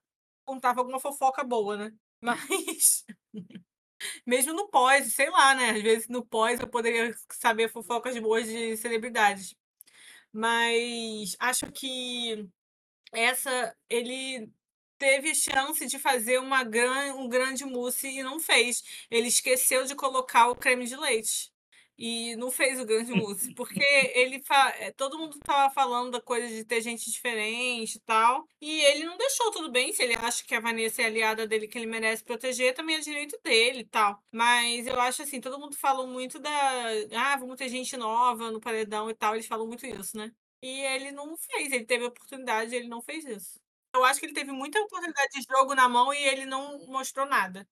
[0.46, 1.94] contava alguma fofoca boa, né?
[2.22, 3.06] Mas.
[4.26, 5.72] Mesmo no pós, sei lá, né?
[5.72, 9.56] Às vezes no pós eu poderia saber fofocas boas de celebridades.
[10.34, 12.50] Mas acho que
[13.12, 14.50] essa ele
[15.00, 18.84] teve chance de fazer uma gran, um grande mousse e não fez.
[19.10, 21.52] Ele esqueceu de colocar o creme de leite.
[22.02, 23.54] E não fez o grande mousse.
[23.54, 23.82] Porque
[24.16, 24.74] ele fa...
[24.80, 28.48] Eh, todo mundo tava falando da coisa de ter gente diferente e tal.
[28.62, 29.92] E ele não deixou tudo bem.
[29.94, 33.00] Se ele acha que a Vanessa é aliada dele, que ele merece proteger, também é
[33.00, 34.22] direito dele e tal.
[34.32, 36.52] Mas eu acho assim, todo mundo falou muito da.
[37.14, 39.36] Ah, vamos ter gente nova no paredão e tal.
[39.36, 40.32] Eles falam muito isso, né?
[40.62, 43.60] E ele não fez, ele teve oportunidade, ele não fez isso.
[43.94, 47.26] Eu acho que ele teve muita oportunidade de jogo na mão e ele não mostrou
[47.26, 47.68] nada.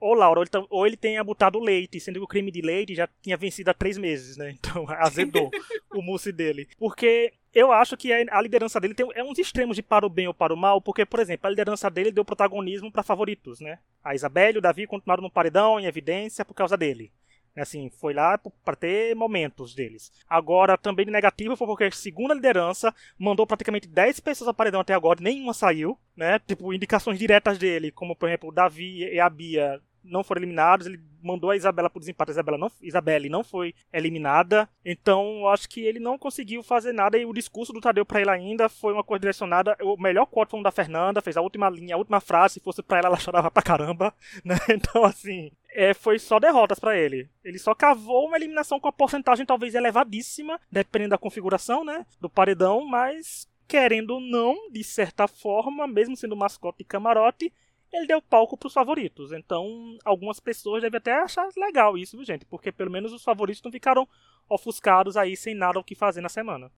[0.00, 2.94] Ou Laura, ou ele, ou ele tenha botado leite, sendo que o creme de leite
[2.94, 4.50] já tinha vencido há três meses, né?
[4.58, 5.48] Então azedou
[5.94, 6.68] o mousse dele.
[6.76, 10.26] Porque eu acho que a liderança dele tem é uns extremos de para o bem
[10.26, 13.78] ou para o mal, porque, por exemplo, a liderança dele deu protagonismo para favoritos, né?
[14.02, 17.12] A Isabelle e o Davi continuaram no paredão em evidência por causa dele.
[17.56, 20.10] Assim, foi lá para ter momentos deles.
[20.28, 24.94] Agora, também de negativo foi porque, a liderança, mandou praticamente 10 pessoas a paredão até
[24.94, 26.38] agora, nenhuma saiu, né?
[26.38, 30.86] Tipo, indicações diretas dele, como por exemplo o Davi e a Bia não foram eliminados,
[30.86, 35.68] ele mandou a Isabela pro desempate, a Isabela não, Isabelle não foi eliminada, então acho
[35.68, 38.92] que ele não conseguiu fazer nada e o discurso do Tadeu para ele ainda foi
[38.92, 41.98] uma coisa direcionada, o melhor corte foi um da Fernanda, fez a última linha, a
[41.98, 44.56] última frase, se fosse para ela ela chorava pra caramba, né?
[44.70, 47.28] Então assim, é, foi só derrotas para ele.
[47.44, 52.30] Ele só cavou uma eliminação com a porcentagem talvez elevadíssima, dependendo da configuração, né, do
[52.30, 57.52] paredão, mas querendo ou não, de certa forma, mesmo sendo mascote de camarote,
[57.92, 59.32] ele deu palco para os favoritos.
[59.32, 62.46] Então, algumas pessoas devem até achar legal isso, viu, gente?
[62.46, 64.08] Porque pelo menos os favoritos não ficaram
[64.48, 66.70] ofuscados aí sem nada o que fazer na semana.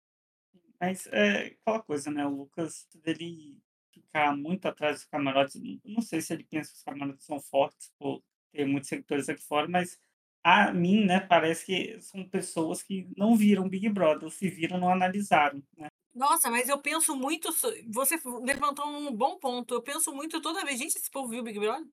[0.81, 2.27] Mas é aquela coisa, né?
[2.27, 3.57] O Lucas, ele
[3.93, 7.93] ficar muito atrás dos camarotes, não sei se ele pensa que os camarotes são fortes
[7.99, 8.23] por
[8.53, 9.99] ter muitos seguidores aqui fora, mas
[10.43, 14.91] a mim, né, parece que são pessoas que não viram Big Brother, se viram, não
[14.91, 15.89] analisaram, né?
[16.15, 17.49] Nossa, mas eu penso muito.
[17.89, 19.75] Você levantou um bom ponto.
[19.75, 20.79] Eu penso muito toda vez.
[20.79, 21.85] Gente, esse povo viu o Big Brother?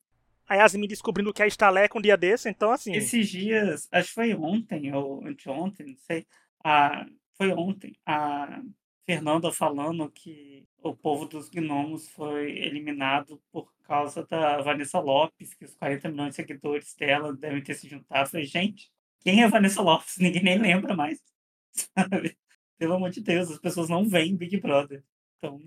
[0.48, 2.92] A Yasmin descobrindo que é estaleca um dia desse, então assim.
[2.94, 6.28] Esses dias, acho que foi ontem ou anteontem, não sei.
[6.64, 7.06] A,
[7.38, 8.62] foi ontem, a
[9.06, 15.66] Fernanda falando que o povo dos gnomos foi eliminado por causa da Vanessa Lopes, que
[15.66, 18.26] os 40 milhões de seguidores dela devem ter se juntado.
[18.26, 20.18] Eu falei, gente, quem é Vanessa Lopes?
[20.18, 21.20] Ninguém nem lembra mais.
[21.72, 22.38] Sabe?
[22.82, 25.04] Pelo amor de Deus, as pessoas não veem Big Brother.
[25.38, 25.62] Então,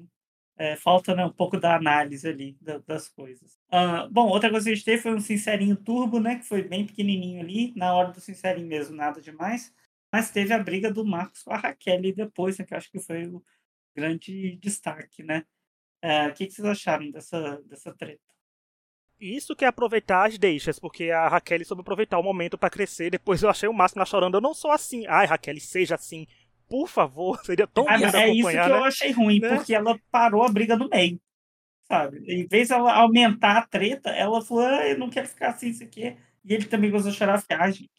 [0.58, 3.54] é, falta né, um pouco da análise ali da, das coisas.
[3.68, 6.34] Uh, bom, outra coisa que a gente teve foi um Sincerinho Turbo, né?
[6.40, 7.72] Que foi bem pequenininho ali.
[7.76, 9.72] Na hora do Sincerinho mesmo, nada demais.
[10.12, 12.98] Mas teve a briga do Marcos com a Raquel depois, né, que eu acho que
[12.98, 13.40] foi o
[13.94, 15.44] grande destaque, né?
[16.02, 18.34] É, o que, que vocês acharam dessa, dessa treta?
[19.20, 23.08] Isso que é aproveitar as deixas, porque a Raquel soube aproveitar o momento para crescer.
[23.08, 24.34] Depois eu achei o máximo lá chorando.
[24.34, 25.06] Eu não sou assim.
[25.06, 26.26] Ai, Raquel, seja assim
[26.74, 28.68] por favor, seria tão ah, É isso que né?
[28.68, 29.54] eu achei ruim, né?
[29.54, 31.20] porque ela parou a briga no meio.
[31.86, 32.18] Sabe?
[32.26, 35.68] Em vez de ela aumentar a treta, ela falou: ah, eu não quero ficar assim,
[35.68, 36.16] isso aqui.
[36.44, 37.90] E ele também gostou de chorar, ficar, ah, gente.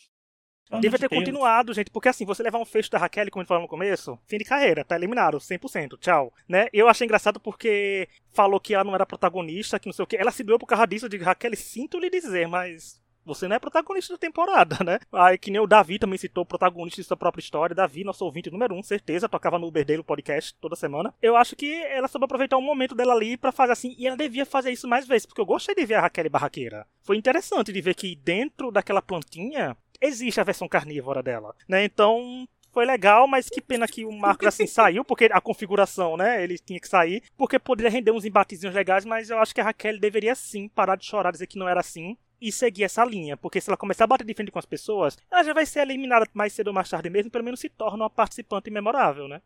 [0.82, 1.20] Deve ter Deus.
[1.20, 3.70] continuado, gente, porque assim, você levar um fecho da Raquel, como a gente falou no
[3.70, 6.34] começo, fim de carreira, tá eliminado, 100%, tchau.
[6.50, 6.68] Né?
[6.74, 10.18] Eu achei engraçado porque falou que ela não era protagonista, que não sei o que.
[10.18, 13.60] Ela se doeu por causa disso, de Raquel, sinto lhe dizer, mas Você não é
[13.60, 15.00] protagonista da temporada, né?
[15.12, 17.76] Aí que nem o Davi também citou protagonista de sua própria história.
[17.76, 21.14] Davi, nosso ouvinte número um, certeza, tocava no Uber dele o podcast toda semana.
[21.22, 24.16] Eu acho que ela soube aproveitar um momento dela ali para fazer assim, e ela
[24.16, 26.86] devia fazer isso mais vezes, porque eu gostei de ver a Raquel barraqueira.
[27.02, 31.84] Foi interessante de ver que dentro daquela plantinha existe a versão carnívora dela, né?
[31.84, 36.44] Então, foi legal, mas que pena que o Marcos assim saiu, porque a configuração, né?
[36.44, 39.64] Ele tinha que sair, porque poderia render uns embatezinhos legais, mas eu acho que a
[39.64, 43.38] Raquel deveria sim parar de chorar, dizer que não era assim e seguir essa linha,
[43.38, 45.82] porque se ela começar a bater de frente com as pessoas, ela já vai ser
[45.82, 49.42] eliminada mais cedo ou mais tarde mesmo, pelo menos se torna uma participante memorável, né?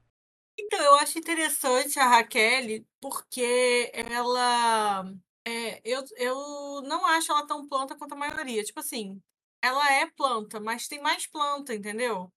[0.60, 5.06] Então, eu acho interessante a Raquel, porque ela.
[5.48, 8.64] É, eu, eu não acho ela tão planta quanto a maioria.
[8.64, 9.22] Tipo assim,
[9.62, 12.32] ela é planta, mas tem mais planta, entendeu?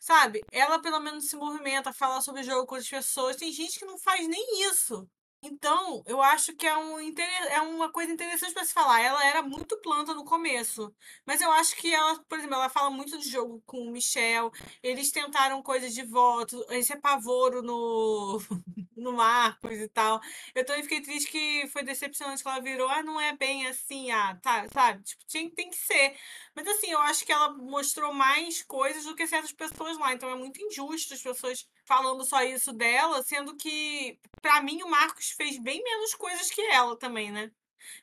[0.00, 0.40] Sabe?
[0.52, 3.36] Ela pelo menos se movimenta, fala sobre o jogo com as pessoas.
[3.36, 5.08] Tem gente que não faz nem isso.
[5.40, 9.00] Então, eu acho que é, um, é uma coisa interessante para se falar.
[9.00, 10.92] Ela era muito planta no começo,
[11.24, 14.50] mas eu acho que ela, por exemplo, ela fala muito de jogo com o Michel.
[14.82, 18.40] Eles tentaram coisas de voto, esse apavoro no,
[18.96, 20.20] no Marcos e tal.
[20.54, 22.88] Eu também fiquei triste que foi decepcionante que ela virou.
[22.88, 25.04] Ah, não é bem assim, ah, tá, sabe?
[25.04, 26.16] Tipo, tem, tem que ser.
[26.58, 30.12] Mas assim, eu acho que ela mostrou mais coisas do que certas pessoas lá.
[30.12, 34.90] Então é muito injusto as pessoas falando só isso dela, sendo que, para mim, o
[34.90, 37.52] Marcos fez bem menos coisas que ela também, né?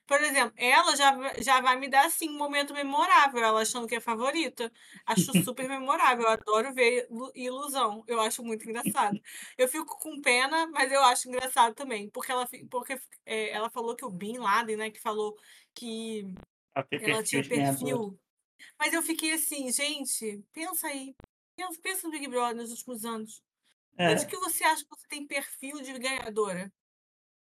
[0.08, 3.96] Por exemplo, ela já, já vai me dar, assim, um momento memorável, ela achando que
[3.96, 4.72] é favorita.
[5.06, 9.20] Acho super memorável, eu adoro ver ilusão, eu acho muito engraçado.
[9.58, 13.98] Eu fico com pena, mas eu acho engraçado também, porque ela, porque, é, ela falou
[13.98, 15.38] que o Bin Laden, né, que falou
[15.74, 16.26] que
[16.90, 18.18] ela tinha perfil.
[18.80, 21.16] Mas eu fiquei assim, gente, pensa aí.
[21.56, 23.42] Pensa, pensa no Big Brother nos últimos anos.
[23.98, 24.12] É.
[24.12, 26.72] Onde que você acha que você tem perfil de ganhadora?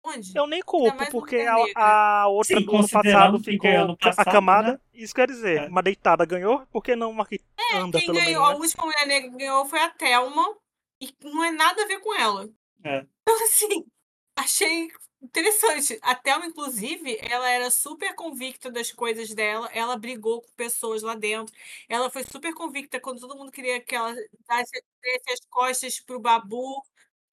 [0.05, 0.37] Onde?
[0.37, 4.33] Eu nem culpo, porque a, a, outra Sim, do ano passado ficou ano passado, a
[4.33, 4.73] camada.
[4.73, 4.81] Né?
[4.95, 5.67] Isso quer dizer, é.
[5.67, 8.55] uma deitada ganhou, por que não uma que é, anda quem pelo ganhou, meio, né?
[8.55, 10.57] A última mulher negra que ganhou foi a Thelma,
[11.01, 12.49] e não é nada a ver com ela.
[12.85, 13.05] É.
[13.23, 13.85] Então, assim,
[14.39, 14.89] achei
[15.23, 15.99] Interessante.
[16.03, 19.69] A Thelma, inclusive, ela era super convicta das coisas dela.
[19.73, 21.55] Ela brigou com pessoas lá dentro.
[21.89, 26.83] Ela foi super convicta quando todo mundo queria que ela desse, as costas pro Babu.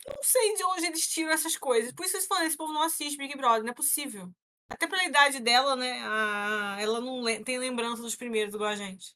[0.08, 1.91] Não sei de onde eles tiram essas coisas.
[1.93, 4.30] Por isso eles falam, esse povo não assiste Big Brother, não é possível.
[4.69, 6.02] Até pela idade dela, né?
[6.04, 6.78] A...
[6.80, 9.13] Ela não tem lembrança dos primeiros, igual a gente.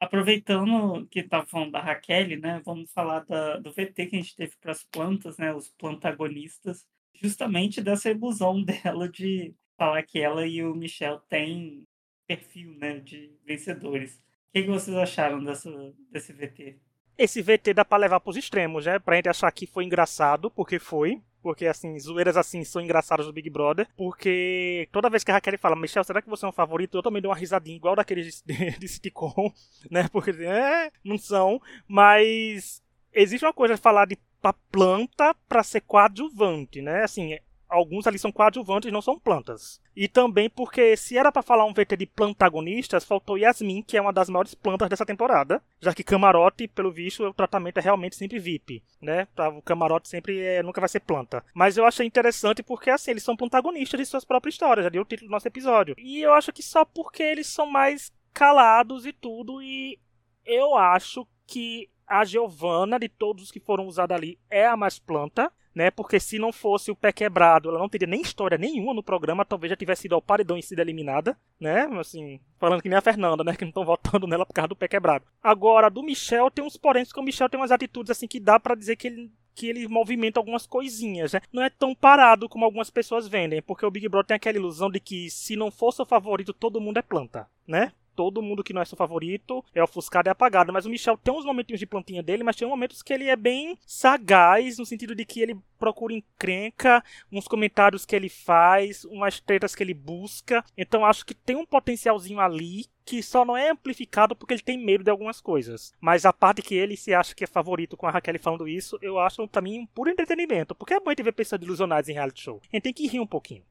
[0.00, 2.62] Aproveitando que tá falando da Raquel, né?
[2.64, 5.54] Vamos falar da, do VT que a gente teve para as plantas, né?
[5.54, 6.86] Os plantagonistas
[7.20, 11.84] justamente dessa ilusão dela de falar que ela e o Michel têm
[12.26, 14.14] perfil né, de vencedores.
[14.14, 14.20] O
[14.52, 15.70] que, que vocês acharam dessa,
[16.10, 16.78] desse VT?
[17.18, 18.98] Esse VT dá pra levar pros extremos, né?
[18.98, 21.22] Pra gente achar que foi engraçado, porque foi.
[21.42, 23.86] Porque, assim, zoeiras assim são engraçadas do Big Brother.
[23.96, 26.98] Porque toda vez que a Raquel fala, Michel, será que você é um favorito?
[26.98, 29.52] Eu também dou uma risadinha igual daqueles de, de sitcom,
[29.90, 30.08] né?
[30.10, 31.60] Porque, é, não são.
[31.86, 37.02] Mas existe uma coisa de falar de a planta para ser coadjuvante, né?
[37.02, 39.80] Assim, alguns ali são coadjuvantes, não são plantas.
[39.94, 44.00] E também porque se era para falar um VT de plantagonistas, faltou Yasmin, que é
[44.00, 48.16] uma das maiores plantas dessa temporada, já que camarote, pelo visto, o tratamento é realmente
[48.16, 49.26] sempre VIP, né?
[49.56, 51.44] O camarote sempre é, nunca vai ser planta.
[51.54, 55.02] Mas eu achei interessante porque assim, eles são protagonistas de suas próprias histórias, já deu
[55.02, 55.94] o título do nosso episódio.
[55.98, 59.98] E eu acho que só porque eles são mais calados e tudo e
[60.44, 64.98] eu acho que a Giovanna, de todos os que foram usados ali, é a mais
[64.98, 65.90] planta, né?
[65.90, 69.44] Porque se não fosse o pé quebrado, ela não teria nem história nenhuma no programa,
[69.44, 71.82] talvez já tivesse ido ao paredão e sido eliminada, né?
[72.00, 73.54] Assim, falando que nem a Fernanda, né?
[73.54, 75.26] Que não estão votando nela por causa do pé quebrado.
[75.42, 78.58] Agora, do Michel tem uns porém, porque o Michel tem umas atitudes assim que dá
[78.58, 81.40] para dizer que ele que ele movimenta algumas coisinhas, né?
[81.50, 84.90] Não é tão parado como algumas pessoas vendem, porque o Big Brother tem aquela ilusão
[84.90, 87.90] de que se não fosse o favorito, todo mundo é planta, né?
[88.16, 90.72] Todo mundo que não é seu favorito é ofuscado e apagado.
[90.72, 93.36] Mas o Michel tem uns momentinhos de plantinha dele, mas tem momentos que ele é
[93.36, 99.38] bem sagaz, no sentido de que ele procura encrenca, uns comentários que ele faz, umas
[99.38, 100.64] tretas que ele busca.
[100.76, 104.82] Então acho que tem um potencialzinho ali que só não é amplificado porque ele tem
[104.82, 105.92] medo de algumas coisas.
[106.00, 108.98] Mas a parte que ele se acha que é favorito com a Raquel falando isso,
[109.00, 110.74] eu acho também um puro entretenimento.
[110.74, 112.60] Porque é bom a gente ver pessoas ilusionadas em reality show.
[112.72, 113.62] A gente tem que rir um pouquinho.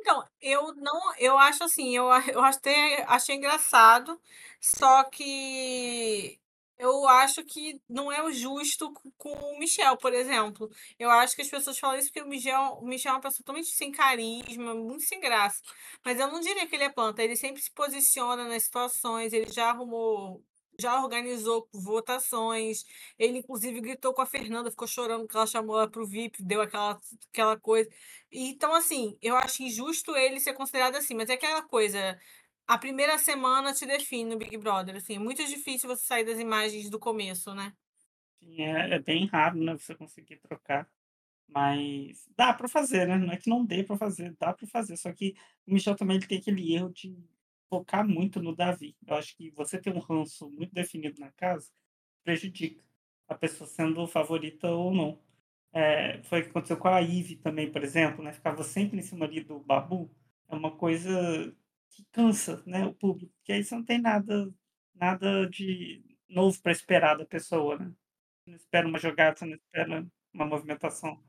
[0.00, 4.20] Então, eu não, eu acho assim, eu, eu até achei engraçado,
[4.60, 6.38] só que
[6.78, 10.70] eu acho que não é o justo com o Michel, por exemplo.
[10.98, 13.38] Eu acho que as pessoas falam isso porque o Michel, o Michel é uma pessoa
[13.38, 15.60] totalmente sem carisma, muito sem graça.
[16.04, 19.50] Mas eu não diria que ele é planta, ele sempre se posiciona nas situações, ele
[19.52, 20.42] já arrumou
[20.80, 22.84] já organizou votações.
[23.18, 26.42] Ele, inclusive, gritou com a Fernanda, ficou chorando que ela chamou ela para o VIP,
[26.42, 27.00] deu aquela,
[27.32, 27.90] aquela coisa.
[28.30, 32.18] Então, assim, eu acho injusto ele ser considerado assim, mas é aquela coisa.
[32.66, 34.96] a primeira semana te define no Big Brother.
[34.96, 37.72] Assim, é muito difícil você sair das imagens do começo, né?
[38.40, 40.88] Sim, é, é bem raro, né, você conseguir trocar.
[41.48, 43.16] Mas dá pra fazer, né?
[43.16, 44.96] Não é que não dê pra fazer, dá pra fazer.
[44.98, 45.34] Só que
[45.66, 47.16] o Michel também ele tem aquele erro de
[47.68, 48.96] focar muito no Davi.
[49.06, 51.70] Eu acho que você ter um ranço muito definido na casa
[52.24, 52.82] prejudica
[53.28, 55.20] a pessoa sendo favorita ou não.
[55.72, 58.32] É, foi o que aconteceu com a Ivy também, por exemplo, né?
[58.32, 60.10] Ficava sempre em cima ali do Babu.
[60.48, 61.54] É uma coisa
[61.90, 63.32] que cansa, né, o público.
[63.36, 64.52] Porque aí você não tem nada,
[64.94, 67.92] nada de novo para esperar da pessoa, né?
[68.44, 71.22] Você não espera uma jogada, você não espera uma movimentação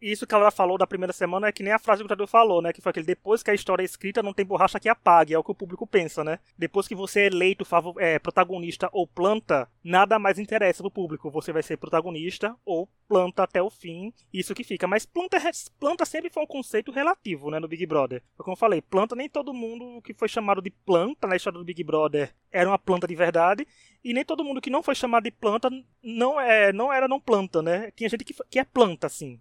[0.00, 2.26] isso que ela falou da primeira semana é que nem a frase que o Tadeu
[2.26, 2.72] falou, né?
[2.72, 5.34] Que foi aquele depois que a história é escrita, não tem borracha que apague.
[5.34, 6.38] É o que o público pensa, né?
[6.56, 7.66] Depois que você é eleito
[7.98, 11.30] é, protagonista ou planta, nada mais interessa pro público.
[11.30, 14.12] Você vai ser protagonista ou planta até o fim.
[14.32, 14.86] Isso que fica.
[14.86, 15.36] Mas planta,
[15.78, 17.58] planta sempre foi um conceito relativo, né?
[17.58, 18.22] No Big Brother.
[18.38, 21.64] Como eu falei, planta nem todo mundo que foi chamado de planta na história do
[21.64, 23.66] Big Brother era uma planta de verdade.
[24.02, 25.70] E nem todo mundo que não foi chamado de planta
[26.02, 27.90] não é não era não planta, né?
[27.90, 29.38] Tinha gente que, que é planta, assim.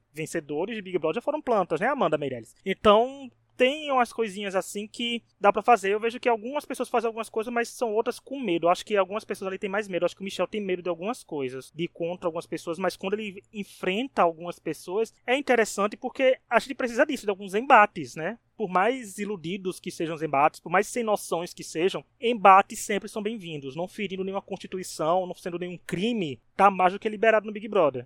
[0.49, 2.55] Vencedores de Big Brother foram plantas, né, Amanda Meirelles?
[2.65, 5.93] Então, tem umas coisinhas assim que dá para fazer.
[5.93, 8.65] Eu vejo que algumas pessoas fazem algumas coisas, mas são outras com medo.
[8.65, 10.03] Eu acho que algumas pessoas ali têm mais medo.
[10.03, 12.79] Eu acho que o Michel tem medo de algumas coisas, de ir contra algumas pessoas,
[12.79, 17.53] mas quando ele enfrenta algumas pessoas, é interessante porque a gente precisa disso, de alguns
[17.53, 18.39] embates, né?
[18.55, 23.07] por mais iludidos que sejam os embates, por mais sem noções que sejam, embates sempre
[23.07, 27.45] são bem-vindos, não ferindo nenhuma constituição, não sendo nenhum crime, tá mais do que liberado
[27.45, 28.05] no Big Brother.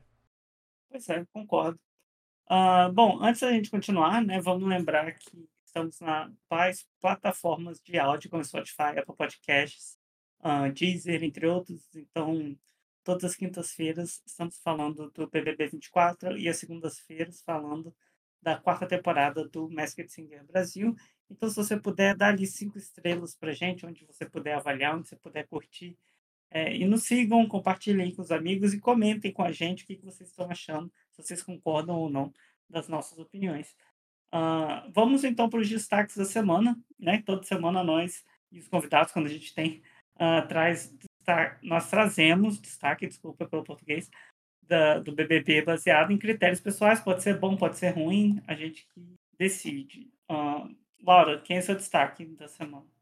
[0.92, 1.80] Pois é, concordo.
[2.50, 7.98] Uh, bom, antes da gente continuar, né, vamos lembrar que estamos na quais plataformas de
[7.98, 9.98] áudio, como Spotify, Apple Podcasts,
[10.42, 11.90] uh, Deezer, entre outros.
[11.96, 12.56] Então,
[13.04, 17.96] todas as quintas-feiras estamos falando do BBB 24 e as segundas-feiras falando
[18.42, 20.96] da quarta temporada do Masked Singer Brasil.
[21.30, 25.08] Então, se você puder dar ali cinco estrelas para gente, onde você puder avaliar, onde
[25.08, 25.98] você puder curtir,
[26.52, 29.96] é, e nos sigam, compartilhem com os amigos e comentem com a gente o que,
[29.96, 32.34] que vocês estão achando, se vocês concordam ou não
[32.70, 33.76] das nossas opiniões.
[34.34, 37.22] Uh, vamos então para os destaques da semana, né?
[37.26, 39.82] Toda semana nós e os convidados, quando a gente tem,
[40.16, 40.96] uh, traz,
[41.62, 44.10] nós trazemos destaque, desculpa pelo português,
[44.62, 47.00] da, do BBB baseado em critérios pessoais.
[47.00, 48.88] Pode ser bom, pode ser ruim, a gente
[49.38, 50.12] decide.
[50.30, 52.93] Uh, Laura, quem é seu destaque da semana?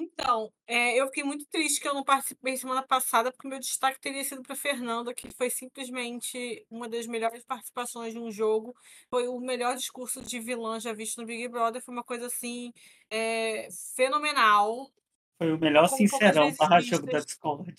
[0.00, 4.00] Então, é, eu fiquei muito triste que eu não participei semana passada, porque meu destaque
[4.00, 8.76] teria sido para Fernanda, que foi simplesmente uma das melhores participações de um jogo.
[9.10, 11.82] Foi o melhor discurso de vilã já visto no Big Brother.
[11.82, 12.72] Foi uma coisa assim
[13.10, 14.88] é, fenomenal.
[15.36, 17.74] Foi o melhor sincerão barra jogo da Discord.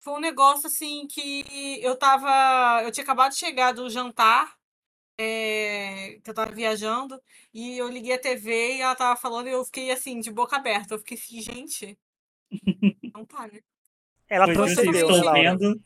[0.00, 2.82] Foi um negócio assim que eu tava.
[2.82, 4.56] Eu tinha acabado de chegar do jantar,
[5.18, 7.20] é, que eu tava viajando,
[7.52, 10.56] e eu liguei a TV e ela tava falando e eu fiquei assim, de boca
[10.56, 10.94] aberta.
[10.94, 11.98] Eu fiquei assim, gente.
[13.14, 13.60] Não tá, né?
[14.28, 15.82] Ela pois transcendeu, estou vendo,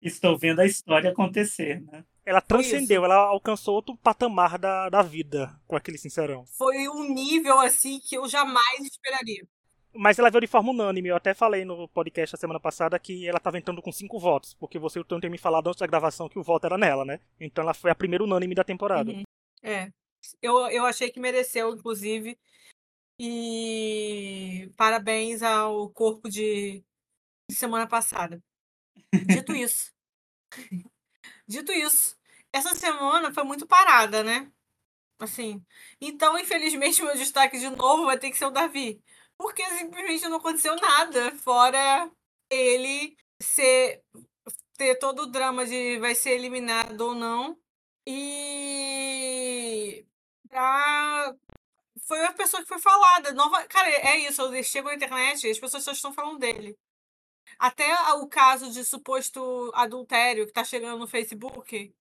[0.00, 2.04] estou vendo a história acontecer, né?
[2.24, 6.46] Ela transcendeu, ela alcançou outro patamar da, da vida com aquele sincerão.
[6.46, 9.44] Foi um nível assim que eu jamais esperaria.
[9.94, 11.08] Mas ela veio de forma unânime.
[11.08, 14.54] Eu até falei no podcast a semana passada que ela estava entrando com cinco votos,
[14.54, 17.04] porque você e o Tony me falado antes da gravação que o voto era nela,
[17.04, 17.20] né?
[17.38, 19.10] Então ela foi a primeira unânime da temporada.
[19.10, 19.22] Uhum.
[19.62, 19.92] É.
[20.40, 22.38] Eu, eu achei que mereceu, inclusive.
[23.18, 26.82] E parabéns ao corpo de,
[27.50, 28.42] de semana passada.
[29.26, 29.92] Dito isso.
[31.46, 32.16] Dito isso.
[32.50, 34.50] Essa semana foi muito parada, né?
[35.18, 35.62] Assim.
[36.00, 39.02] Então, infelizmente, meu destaque de novo vai ter que ser o Davi
[39.42, 42.10] porque simplesmente não aconteceu nada, fora
[42.48, 44.02] ele ser
[44.76, 47.58] ter todo o drama de vai ser eliminado ou não.
[48.06, 50.06] E
[50.48, 51.34] pra...
[52.06, 53.32] foi a pessoa que foi falada.
[53.32, 53.64] Nova...
[53.66, 56.78] Cara, é isso, eu chego na internet e as pessoas só estão falando dele.
[57.58, 61.94] Até o caso de suposto adultério que tá chegando no Facebook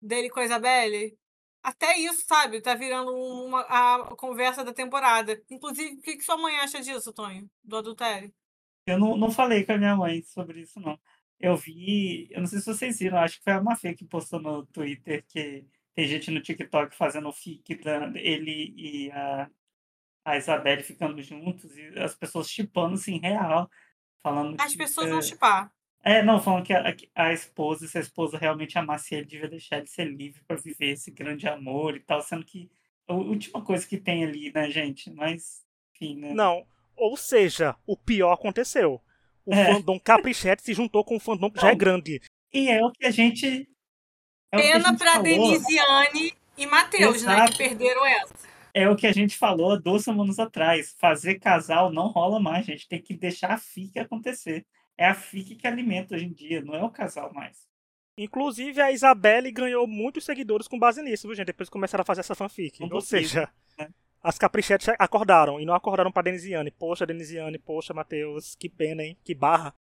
[0.00, 1.18] dele com a Isabelle
[1.68, 2.60] até isso, sabe?
[2.62, 5.40] Tá virando uma, a conversa da temporada.
[5.50, 7.48] Inclusive, o que, que sua mãe acha disso, Tonho?
[7.62, 8.32] Do adultério?
[8.86, 10.98] Eu não, não falei com a minha mãe sobre isso, não.
[11.38, 14.40] Eu vi, eu não sei se vocês viram, acho que foi a Mafê que postou
[14.40, 15.64] no Twitter que
[15.94, 17.78] tem gente no TikTok fazendo fic
[18.14, 19.50] ele e a,
[20.24, 23.70] a Isabelle ficando juntos e as pessoas chipando assim real,
[24.22, 25.72] falando As pessoas vão chipar.
[26.02, 29.78] É, não, falando que a, a esposa, se a esposa realmente amasse ele, devia deixar
[29.78, 32.70] ele ser livre para viver esse grande amor e tal, sendo que
[33.06, 35.10] a última coisa que tem ali, né, gente?
[35.10, 36.32] Mas, enfim, né?
[36.32, 36.64] Não,
[36.96, 39.00] ou seja, o pior aconteceu.
[39.46, 39.72] O é.
[39.72, 42.20] fandom Caprichete se juntou com o fandom que já é grande.
[42.52, 43.68] E é o que a gente.
[44.52, 47.46] É Pena para Denisiane e Matheus, né?
[47.48, 48.34] Que perderam essa.
[48.74, 50.94] é o que a gente falou duas semanas atrás.
[50.98, 52.88] Fazer casal não rola mais, gente.
[52.88, 54.66] Tem que deixar a FIC acontecer.
[54.98, 57.68] É a FIC que alimenta hoje em dia, não é o casal mais.
[58.18, 61.46] Inclusive, a Isabelle ganhou muitos seguidores com base nisso, viu, gente?
[61.46, 62.82] Depois começaram a fazer essa fanfic.
[62.82, 63.90] Ou seja, né?
[64.20, 66.72] as caprichetes acordaram e não acordaram pra Denisiane.
[66.72, 69.16] Poxa, Denisiane, poxa, Matheus, que pena, hein?
[69.22, 69.72] Que barra.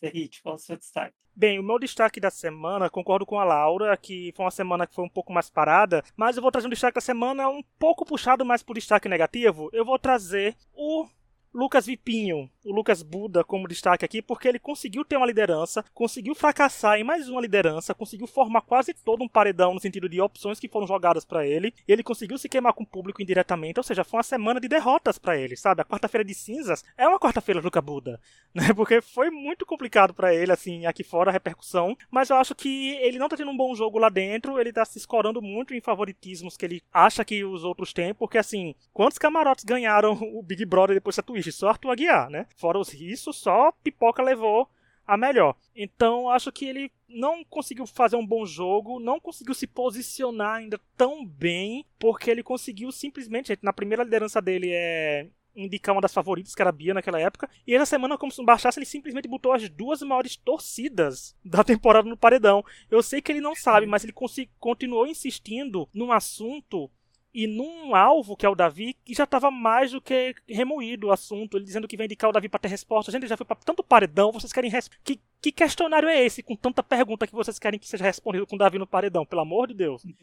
[0.00, 1.14] Ferrit, qual é o seu destaque?
[1.36, 4.94] Bem, o meu destaque da semana, concordo com a Laura, que foi uma semana que
[4.94, 8.04] foi um pouco mais parada, mas eu vou trazer um destaque da semana um pouco
[8.04, 9.68] puxado mais por destaque negativo.
[9.72, 11.06] Eu vou trazer o
[11.52, 16.34] Lucas Vipinho, o Lucas Buda como destaque aqui, porque ele conseguiu ter uma liderança, conseguiu
[16.34, 20.58] fracassar em mais uma liderança, conseguiu formar quase todo um paredão no sentido de opções
[20.58, 24.04] que foram jogadas para ele, ele conseguiu se queimar com o público indiretamente, ou seja,
[24.04, 25.82] foi uma semana de derrotas para ele, sabe?
[25.82, 28.20] A quarta-feira de cinzas é uma quarta-feira Lucas Buda,
[28.54, 28.72] né?
[28.74, 32.96] Porque foi muito complicado para ele, assim, aqui fora a repercussão, mas eu acho que
[32.96, 35.80] ele não tá tendo um bom jogo lá dentro, ele tá se escorando muito em
[35.80, 40.64] favoritismos que ele acha que os outros têm, porque assim, quantos camarotes ganharam o Big
[40.64, 41.44] Brother depois da Twitch?
[41.50, 42.46] só Arthur Aguiar, né?
[42.56, 44.68] Fora os riscos, só Pipoca levou
[45.06, 45.56] a melhor.
[45.74, 50.80] Então acho que ele não conseguiu fazer um bom jogo, não conseguiu se posicionar ainda
[50.96, 56.54] tão bem, porque ele conseguiu simplesmente, na primeira liderança dele é indicar uma das favoritas,
[56.54, 59.52] que era a Bia naquela época, e essa semana, como se baixasse, ele simplesmente botou
[59.52, 62.64] as duas maiores torcidas da temporada no paredão.
[62.90, 64.14] Eu sei que ele não sabe, mas ele
[64.58, 66.90] continuou insistindo num assunto
[67.34, 71.12] e num alvo, que é o Davi, que já estava mais do que remoído o
[71.12, 73.10] assunto, ele dizendo que vem indicar o Davi para ter resposta.
[73.10, 74.70] Gente, já foi para tanto paredão, vocês querem.
[75.02, 78.54] Que, que questionário é esse com tanta pergunta que vocês querem que seja respondido com
[78.54, 80.04] o Davi no paredão, pelo amor de Deus?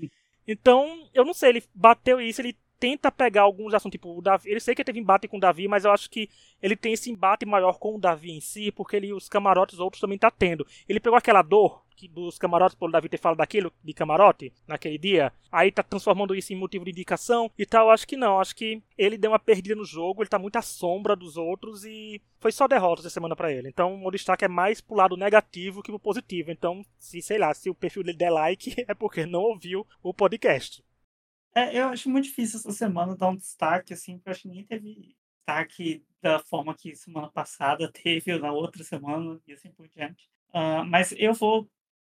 [0.48, 4.50] Então, eu não sei, ele bateu isso, ele tenta pegar alguns assuntos, tipo, o Davi,
[4.50, 6.28] ele sei que teve embate com o Davi, mas eu acho que
[6.60, 10.02] ele tem esse embate maior com o Davi em si, porque ele os camarotes outros
[10.02, 10.66] também tá tendo.
[10.90, 15.32] Ele pegou aquela dor dos camarotes pelo Davi ter falado daquilo de camarote naquele dia,
[15.52, 18.82] aí tá transformando isso em motivo de indicação e tal, acho que não, acho que
[18.98, 22.52] ele deu uma perdida no jogo, ele tá muito à sombra dos outros e foi
[22.52, 23.70] só derrotas essa semana para ele.
[23.70, 26.52] Então, o destaque é mais pro lado negativo que pro positivo.
[26.52, 30.14] Então, se sei lá, se o perfil dele der like, é porque não ouviu o
[30.14, 30.84] podcast.
[31.54, 34.48] É, eu acho muito difícil essa semana dar um destaque, assim, porque eu acho que
[34.48, 39.72] nem teve destaque da forma que semana passada teve, ou na outra semana, e assim
[39.72, 40.30] por diante.
[40.50, 41.70] Uh, mas eu vou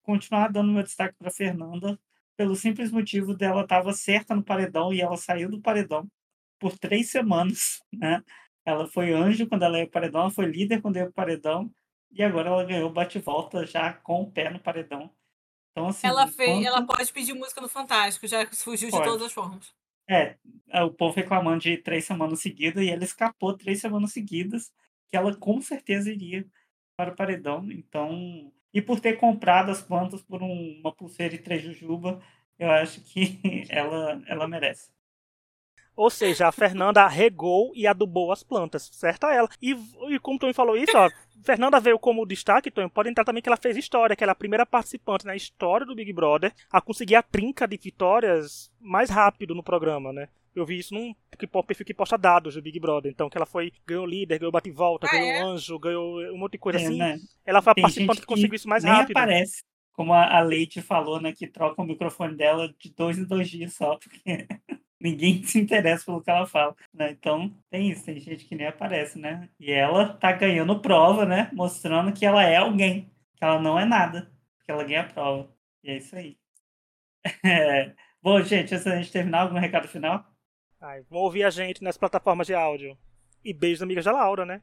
[0.03, 1.99] continuar dando meu destaque para Fernanda,
[2.37, 6.07] pelo simples motivo dela estava certa no paredão e ela saiu do paredão
[6.59, 8.23] por três semanas, né?
[8.65, 11.69] Ela foi anjo quando ela ia pro paredão, ela foi líder quando ia pro paredão,
[12.11, 15.11] e agora ela ganhou bate-volta já com o pé no paredão.
[15.71, 16.67] Então, assim, ela, fez, enquanto...
[16.67, 19.03] ela pode pedir música no Fantástico, já fugiu pode.
[19.03, 19.73] de todas as formas.
[20.07, 20.37] É,
[20.69, 24.71] é, o povo reclamando de três semanas seguidas e ela escapou três semanas seguidas,
[25.09, 26.45] que ela com certeza iria
[26.95, 27.69] para o paredão.
[27.71, 32.21] Então, e por ter comprado as plantas por um, uma pulseira de três jujuba,
[32.59, 34.91] eu acho que ela, ela merece.
[35.95, 39.47] Ou seja, a Fernanda regou e adubou as plantas, certa ela.
[39.61, 39.75] E,
[40.09, 41.09] e como o Tony falou isso, ó,
[41.43, 44.33] Fernanda veio como destaque, Tony, pode entrar também que ela fez história, que ela é
[44.33, 49.09] a primeira participante na história do Big Brother a conseguir a trinca de vitórias mais
[49.09, 50.29] rápido no programa, né?
[50.55, 51.13] Eu vi isso num
[51.65, 53.11] perfil que posta dados do Big Brother.
[53.11, 55.41] Então, que ela foi, ganhou líder, ganhou bate-volta, ah, ganhou é?
[55.41, 56.97] anjo, ganhou um monte de coisa é, assim.
[56.97, 57.17] Né?
[57.43, 59.17] Ela foi a Tem participante que conseguiu isso mais nem rápido.
[59.17, 59.63] aparece.
[59.93, 61.33] Como a Leite falou, né?
[61.33, 64.47] Que troca o microfone dela de dois em dois dias só, porque
[65.03, 67.11] ninguém se interessa pelo que ela fala, né?
[67.11, 69.49] Então, tem isso, tem gente que nem aparece, né?
[69.59, 71.49] E ela tá ganhando prova, né?
[71.53, 74.31] Mostrando que ela é alguém, que ela não é nada,
[74.63, 75.53] que ela ganha prova.
[75.83, 76.37] E é isso aí.
[77.43, 77.93] É...
[78.23, 80.25] Bom, gente, antes da gente terminar, algum recado final?
[80.79, 82.97] Ai, ouvir a gente nas plataformas de áudio.
[83.43, 84.61] E beijos, amigas da Laura, né?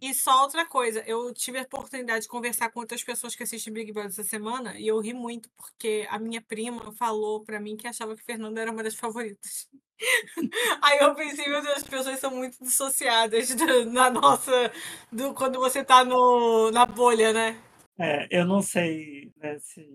[0.00, 3.72] E só outra coisa, eu tive a oportunidade de conversar com outras pessoas que assistem
[3.72, 7.76] Big Brother essa semana e eu ri muito porque a minha prima falou para mim
[7.76, 9.68] que achava que Fernanda era uma das favoritas.
[10.82, 14.72] Aí eu pensei, meu Deus, as pessoas são muito dissociadas do, na nossa.
[15.12, 17.60] Do, quando você tá no, na bolha, né?
[17.98, 19.86] É, eu não sei né, se.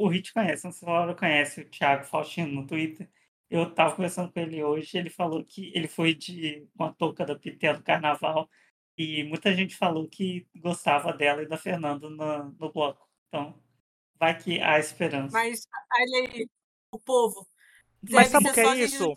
[0.00, 3.08] O Hit conhece, não sei se a Laura conhece o Thiago Faustino no Twitter.
[3.48, 7.34] Eu tava conversando com ele hoje, ele falou que ele foi de uma touca da
[7.34, 8.48] Pitel do carnaval
[8.98, 13.08] e muita gente falou que gostava dela e da Fernanda no, no bloco.
[13.28, 13.54] Então,
[14.18, 15.32] vai que há esperança.
[15.32, 16.48] Mas olha aí,
[16.90, 17.46] o povo.
[18.10, 19.14] Mas sabe o que é isso?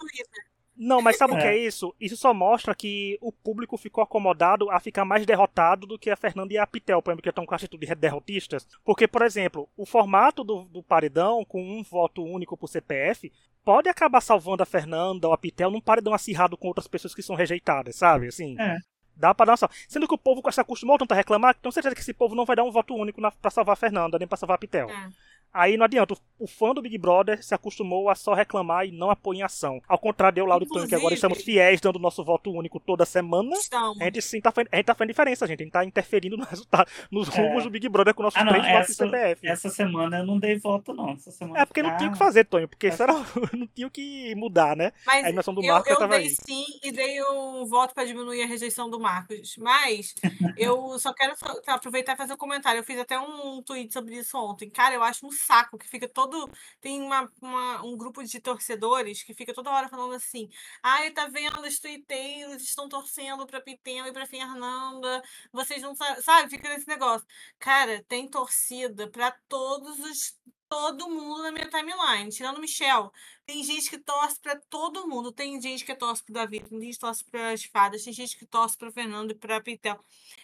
[0.77, 1.55] Não, mas sabe o que é.
[1.55, 1.93] é isso?
[1.99, 6.15] Isso só mostra que o público ficou acomodado a ficar mais derrotado do que a
[6.15, 8.67] Fernanda e a Pitel, por exemplo, que estão com a atitude de derrotistas.
[8.83, 13.31] Porque, por exemplo, o formato do, do paredão, com um voto único por CPF,
[13.63, 17.21] pode acabar salvando a Fernanda ou a Pitel num paredão acirrado com outras pessoas que
[17.21, 18.27] são rejeitadas, sabe?
[18.27, 18.59] Assim.
[18.59, 18.77] É.
[19.15, 19.75] Dá pra dar uma salva.
[19.87, 22.45] Sendo que o povo se acostumou tanto a reclamar, então certeza que esse povo não
[22.45, 24.89] vai dar um voto único na, pra salvar a Fernanda, nem pra salvar a Pitel.
[24.89, 25.09] É.
[25.53, 29.11] Aí não adianta, o fã do Big Brother se acostumou a só reclamar e não
[29.11, 29.81] apoiar em ação.
[29.87, 32.79] Ao contrário de eu, Lauro e Tony, que agora estamos fiéis, dando nosso voto único
[32.79, 33.51] toda semana.
[33.53, 34.01] Estamos.
[34.01, 35.61] A gente sim tá, a gente tá fazendo diferença, gente.
[35.61, 37.41] A gente tá interferindo no resultado, nos é.
[37.41, 39.47] rumos do Big Brother com nossos ah, três votos CPF.
[39.47, 41.11] Essa semana eu não dei voto, não.
[41.11, 43.03] Essa semana é porque não tinha o que fazer, Tonho, porque essa...
[43.03, 43.13] era,
[43.53, 44.91] não tinha o que mudar, né?
[45.05, 46.29] Mas a animação do Marcos eu, eu dei aí.
[46.29, 49.57] sim e dei um voto para diminuir a rejeição do Marcos.
[49.57, 50.15] Mas
[50.57, 51.35] eu só quero
[51.67, 52.79] aproveitar e fazer um comentário.
[52.79, 54.69] Eu fiz até um tweet sobre isso ontem.
[54.69, 56.49] Cara, eu acho um saco que fica todo.
[56.79, 60.49] Tem uma, uma, um grupo de torcedores que fica toda hora falando assim:
[60.83, 65.21] ai, tá vendo, os tuiteiros estão torcendo pra Pitena e pra Fernanda,
[65.51, 66.49] vocês não sabem, sabe?
[66.49, 67.27] Fica nesse negócio.
[67.59, 70.39] Cara, tem torcida pra todos os.
[70.69, 73.11] Todo mundo na minha timeline, tirando o Michel.
[73.45, 75.29] Tem gente que torce pra todo mundo.
[75.29, 78.45] Tem gente que torce pro Davi, tem gente que torce pras fadas, tem gente que
[78.45, 80.01] torce pro Fernando e pra Pitel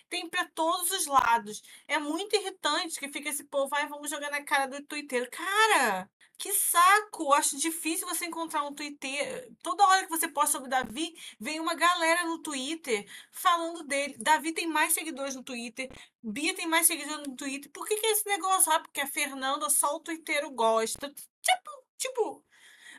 [0.10, 1.62] tem para todos os lados.
[1.88, 5.30] É muito irritante que fica esse povo, vai, vamos jogar na cara do Twitter.
[5.30, 7.34] Cara, que saco!
[7.34, 9.52] Acho difícil você encontrar um Twitter.
[9.64, 14.16] Toda hora que você posta sobre o Davi, vem uma galera no Twitter falando dele.
[14.20, 15.90] Davi tem mais seguidores no Twitter,
[16.22, 17.72] Bia tem mais seguidores no Twitter.
[17.72, 18.72] Por que, que é esse negócio?
[18.72, 21.12] Ah, porque a Fernanda só o Twitter gosta.
[21.42, 22.46] Tipo, tipo,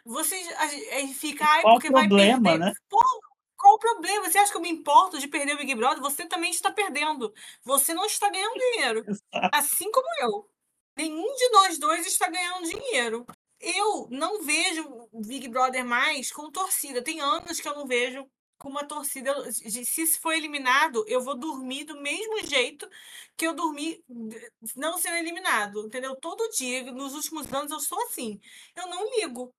[0.04, 0.48] vocês
[1.16, 2.58] fica, ai, porque problema, vai perder.
[2.58, 2.74] Né?
[2.88, 2.98] Pô,
[3.58, 4.30] qual o problema?
[4.30, 6.00] Você acha que eu me importo de perder o Big Brother?
[6.00, 7.34] Você também está perdendo.
[7.64, 9.04] Você não está ganhando dinheiro.
[9.52, 10.48] Assim como eu.
[10.96, 13.26] Nenhum de nós dois está ganhando dinheiro.
[13.60, 17.02] Eu não vejo Big Brother mais com torcida.
[17.02, 18.28] Tem anos que eu não vejo
[18.58, 19.34] com uma torcida.
[19.52, 22.88] Se for eliminado, eu vou dormir do mesmo jeito
[23.36, 24.02] que eu dormi
[24.76, 25.86] não sendo eliminado.
[25.86, 26.16] Entendeu?
[26.16, 28.40] Todo dia, nos últimos anos, eu sou assim.
[28.76, 29.52] Eu não ligo.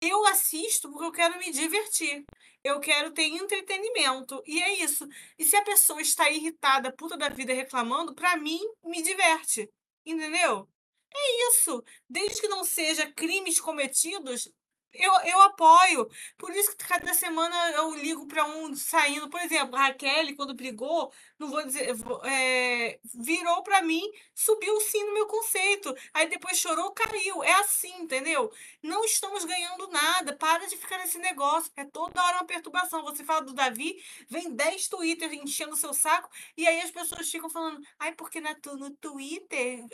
[0.00, 2.24] Eu assisto porque eu quero me divertir.
[2.66, 4.42] Eu quero ter entretenimento.
[4.44, 5.06] E é isso.
[5.38, 9.70] E se a pessoa está irritada, puta da vida, reclamando, para mim, me diverte.
[10.04, 10.68] Entendeu?
[11.14, 11.80] É isso.
[12.08, 14.50] Desde que não seja crimes cometidos,
[14.92, 16.08] eu, eu apoio.
[16.36, 19.30] Por isso que cada semana eu ligo para um saindo.
[19.30, 24.02] Por exemplo, a Raquel, quando brigou, não vou dizer, é, virou para mim,
[24.34, 25.94] subiu sim no meu conceito.
[26.14, 27.42] Aí depois chorou, caiu.
[27.42, 28.50] É assim, entendeu?
[28.82, 30.34] Não estamos ganhando nada.
[30.36, 31.70] Para de ficar nesse negócio.
[31.76, 33.02] É toda hora uma perturbação.
[33.04, 37.30] Você fala do Davi, vem 10 Twitter enchendo o seu saco, e aí as pessoas
[37.30, 39.84] ficam falando, ai, porque na, no Twitter.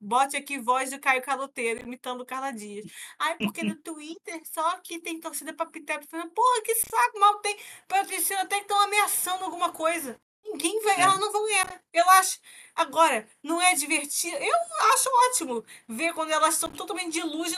[0.00, 2.86] Bote aqui voz de Caio Caloteiro, imitando Carla Dias.
[3.18, 6.06] Ai, porque no Twitter só que tem torcida pra Pitep.
[6.06, 7.56] Porra, que saco, mal tem.
[7.88, 10.20] Patricina até que estão ameaçando alguma coisa.
[10.44, 11.00] Ninguém vai, é.
[11.02, 11.82] ela não vai ganhar.
[11.92, 12.38] Eu acho.
[12.74, 14.36] Agora, não é divertido.
[14.36, 14.54] Eu
[14.92, 17.54] acho ótimo ver quando elas estão totalmente de luz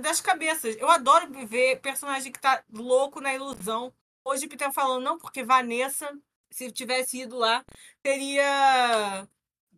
[0.00, 0.76] das cabeças.
[0.76, 3.92] Eu adoro ver personagem que tá louco na ilusão.
[4.24, 6.10] Hoje Peter falando, não, porque Vanessa,
[6.50, 7.64] se tivesse ido lá,
[8.02, 9.28] teria.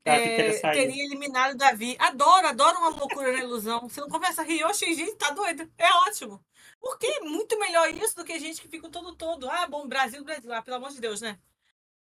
[0.04, 1.96] É, teria eliminado Davi.
[1.98, 3.88] Adoro, adoro uma loucura na ilusão.
[3.88, 5.68] Se não começa a rir, eu achei, gente, tá doida.
[5.76, 6.40] É ótimo.
[6.80, 9.50] Porque é muito melhor isso do que gente que fica o todo todo.
[9.50, 10.52] Ah, bom, Brasil, Brasil.
[10.52, 11.36] Ah, pelo amor de Deus, né?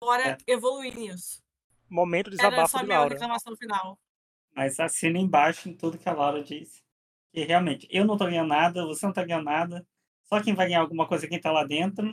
[0.03, 0.37] Bora é.
[0.47, 1.41] evoluir nisso.
[1.89, 3.13] Momento de desabafo de Laura.
[3.13, 3.99] reclamação final.
[4.55, 6.83] Mas assina embaixo em tudo que a Laura disse.
[7.33, 9.87] E realmente, eu não tô ganhando nada, você não tá ganhando nada.
[10.23, 12.11] Só quem vai ganhar alguma coisa é quem tá lá dentro.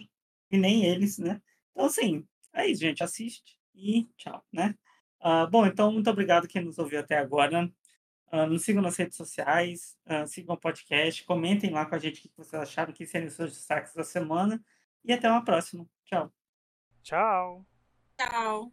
[0.50, 1.40] E nem eles, né?
[1.70, 3.02] Então, assim, é isso, gente.
[3.02, 4.74] Assiste e tchau, né?
[5.20, 7.70] Uh, bom, então, muito obrigado quem nos ouviu até agora.
[8.32, 12.20] Uh, nos sigam nas redes sociais, uh, sigam o podcast, comentem lá com a gente
[12.20, 14.62] o que vocês acharam, que seriam os seus destaques da semana.
[15.04, 15.86] E até uma próxima.
[16.04, 16.32] Tchau.
[17.02, 17.66] Tchau.
[18.20, 18.72] Tchau.